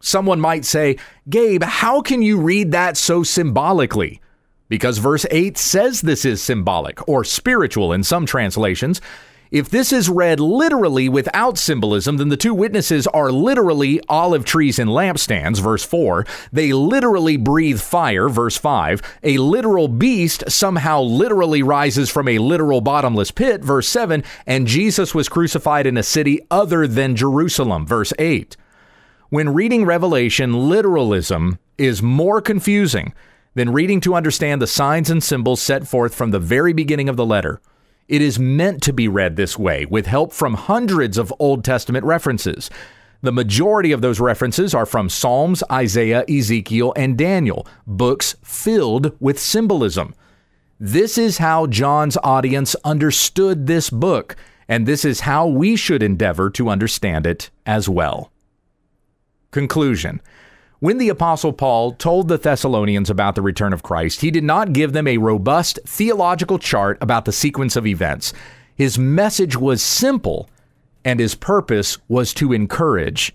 Someone 0.00 0.40
might 0.40 0.64
say, 0.64 0.96
Gabe, 1.28 1.62
how 1.62 2.00
can 2.00 2.22
you 2.22 2.40
read 2.40 2.72
that 2.72 2.96
so 2.96 3.22
symbolically? 3.22 4.20
Because 4.70 4.96
verse 4.98 5.26
8 5.30 5.58
says 5.58 6.00
this 6.00 6.24
is 6.24 6.40
symbolic 6.40 7.06
or 7.06 7.24
spiritual 7.24 7.92
in 7.92 8.02
some 8.02 8.24
translations. 8.24 9.02
If 9.50 9.68
this 9.68 9.92
is 9.92 10.08
read 10.08 10.38
literally 10.38 11.08
without 11.08 11.58
symbolism, 11.58 12.18
then 12.18 12.28
the 12.28 12.36
two 12.36 12.54
witnesses 12.54 13.08
are 13.08 13.32
literally 13.32 14.00
olive 14.08 14.44
trees 14.44 14.78
and 14.78 14.88
lampstands, 14.88 15.60
verse 15.60 15.84
4. 15.84 16.24
They 16.52 16.72
literally 16.72 17.36
breathe 17.36 17.80
fire, 17.80 18.28
verse 18.28 18.56
5. 18.56 19.02
A 19.24 19.38
literal 19.38 19.88
beast 19.88 20.44
somehow 20.48 21.02
literally 21.02 21.64
rises 21.64 22.08
from 22.08 22.28
a 22.28 22.38
literal 22.38 22.80
bottomless 22.80 23.32
pit, 23.32 23.64
verse 23.64 23.88
7. 23.88 24.22
And 24.46 24.68
Jesus 24.68 25.16
was 25.16 25.28
crucified 25.28 25.84
in 25.84 25.96
a 25.96 26.04
city 26.04 26.46
other 26.48 26.86
than 26.86 27.16
Jerusalem, 27.16 27.84
verse 27.84 28.12
8. 28.20 28.56
When 29.30 29.52
reading 29.52 29.84
Revelation, 29.84 30.68
literalism 30.68 31.58
is 31.76 32.04
more 32.04 32.40
confusing 32.40 33.14
than 33.54 33.72
reading 33.72 34.00
to 34.00 34.14
understand 34.14 34.62
the 34.62 34.66
signs 34.66 35.10
and 35.10 35.22
symbols 35.22 35.60
set 35.60 35.86
forth 35.86 36.14
from 36.14 36.30
the 36.30 36.38
very 36.38 36.72
beginning 36.72 37.08
of 37.08 37.16
the 37.16 37.26
letter. 37.26 37.60
It 38.08 38.22
is 38.22 38.38
meant 38.38 38.82
to 38.82 38.92
be 38.92 39.08
read 39.08 39.36
this 39.36 39.58
way, 39.58 39.86
with 39.86 40.06
help 40.06 40.32
from 40.32 40.54
hundreds 40.54 41.16
of 41.18 41.32
Old 41.38 41.64
Testament 41.64 42.04
references. 42.04 42.70
The 43.22 43.32
majority 43.32 43.92
of 43.92 44.00
those 44.00 44.18
references 44.18 44.74
are 44.74 44.86
from 44.86 45.08
Psalms, 45.08 45.62
Isaiah, 45.70 46.24
Ezekiel, 46.28 46.92
and 46.96 47.18
Daniel, 47.18 47.66
books 47.86 48.34
filled 48.42 49.14
with 49.20 49.38
symbolism. 49.38 50.14
This 50.78 51.18
is 51.18 51.38
how 51.38 51.66
John's 51.66 52.16
audience 52.24 52.74
understood 52.84 53.66
this 53.66 53.90
book, 53.90 54.36
and 54.66 54.86
this 54.86 55.04
is 55.04 55.20
how 55.20 55.46
we 55.46 55.76
should 55.76 56.02
endeavor 56.02 56.48
to 56.50 56.70
understand 56.70 57.26
it 57.26 57.50
as 57.66 57.88
well. 57.88 58.32
Conclusion 59.50 60.22
when 60.80 60.96
the 60.96 61.10
Apostle 61.10 61.52
Paul 61.52 61.92
told 61.92 62.28
the 62.28 62.38
Thessalonians 62.38 63.10
about 63.10 63.34
the 63.34 63.42
return 63.42 63.74
of 63.74 63.82
Christ, 63.82 64.22
he 64.22 64.30
did 64.30 64.44
not 64.44 64.72
give 64.72 64.94
them 64.94 65.06
a 65.06 65.18
robust 65.18 65.78
theological 65.84 66.58
chart 66.58 66.96
about 67.02 67.26
the 67.26 67.32
sequence 67.32 67.76
of 67.76 67.86
events. 67.86 68.32
His 68.74 68.98
message 68.98 69.56
was 69.56 69.82
simple, 69.82 70.48
and 71.04 71.20
his 71.20 71.34
purpose 71.34 71.98
was 72.08 72.32
to 72.34 72.54
encourage, 72.54 73.34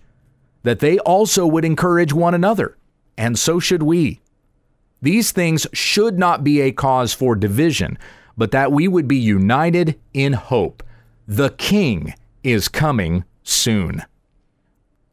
that 0.64 0.80
they 0.80 0.98
also 0.98 1.46
would 1.46 1.64
encourage 1.64 2.12
one 2.12 2.34
another, 2.34 2.76
and 3.16 3.38
so 3.38 3.60
should 3.60 3.84
we. 3.84 4.20
These 5.00 5.30
things 5.30 5.68
should 5.72 6.18
not 6.18 6.42
be 6.42 6.60
a 6.60 6.72
cause 6.72 7.14
for 7.14 7.36
division, 7.36 7.96
but 8.36 8.50
that 8.50 8.72
we 8.72 8.88
would 8.88 9.06
be 9.06 9.16
united 9.16 9.96
in 10.12 10.32
hope. 10.32 10.82
The 11.28 11.50
King 11.50 12.14
is 12.42 12.66
coming 12.66 13.24
soon. 13.44 14.02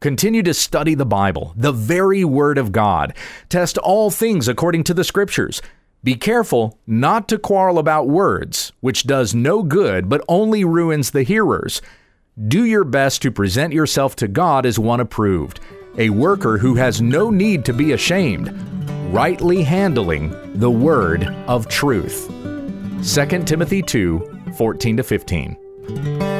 Continue 0.04 0.42
to 0.42 0.52
study 0.52 0.94
the 0.94 1.06
Bible, 1.06 1.54
the 1.56 1.72
very 1.72 2.26
Word 2.26 2.58
of 2.58 2.72
God. 2.72 3.16
Test 3.48 3.78
all 3.78 4.10
things 4.10 4.48
according 4.48 4.84
to 4.84 4.92
the 4.92 5.02
Scriptures. 5.02 5.62
Be 6.02 6.14
careful 6.14 6.78
not 6.86 7.26
to 7.28 7.38
quarrel 7.38 7.78
about 7.78 8.06
words, 8.06 8.70
which 8.80 9.04
does 9.04 9.34
no 9.34 9.62
good 9.62 10.10
but 10.10 10.22
only 10.28 10.62
ruins 10.62 11.10
the 11.10 11.22
hearers. 11.22 11.80
Do 12.48 12.66
your 12.66 12.84
best 12.84 13.22
to 13.22 13.30
present 13.30 13.72
yourself 13.72 14.14
to 14.16 14.28
God 14.28 14.66
as 14.66 14.78
one 14.78 15.00
approved, 15.00 15.60
a 15.96 16.10
worker 16.10 16.58
who 16.58 16.74
has 16.74 17.00
no 17.00 17.30
need 17.30 17.64
to 17.64 17.72
be 17.72 17.92
ashamed, 17.92 18.52
rightly 19.10 19.62
handling 19.62 20.34
the 20.58 20.70
word 20.70 21.24
of 21.48 21.66
truth. 21.66 22.28
2 23.02 23.44
Timothy 23.44 23.80
2 23.80 24.52
14 24.58 25.02
15. 25.02 26.33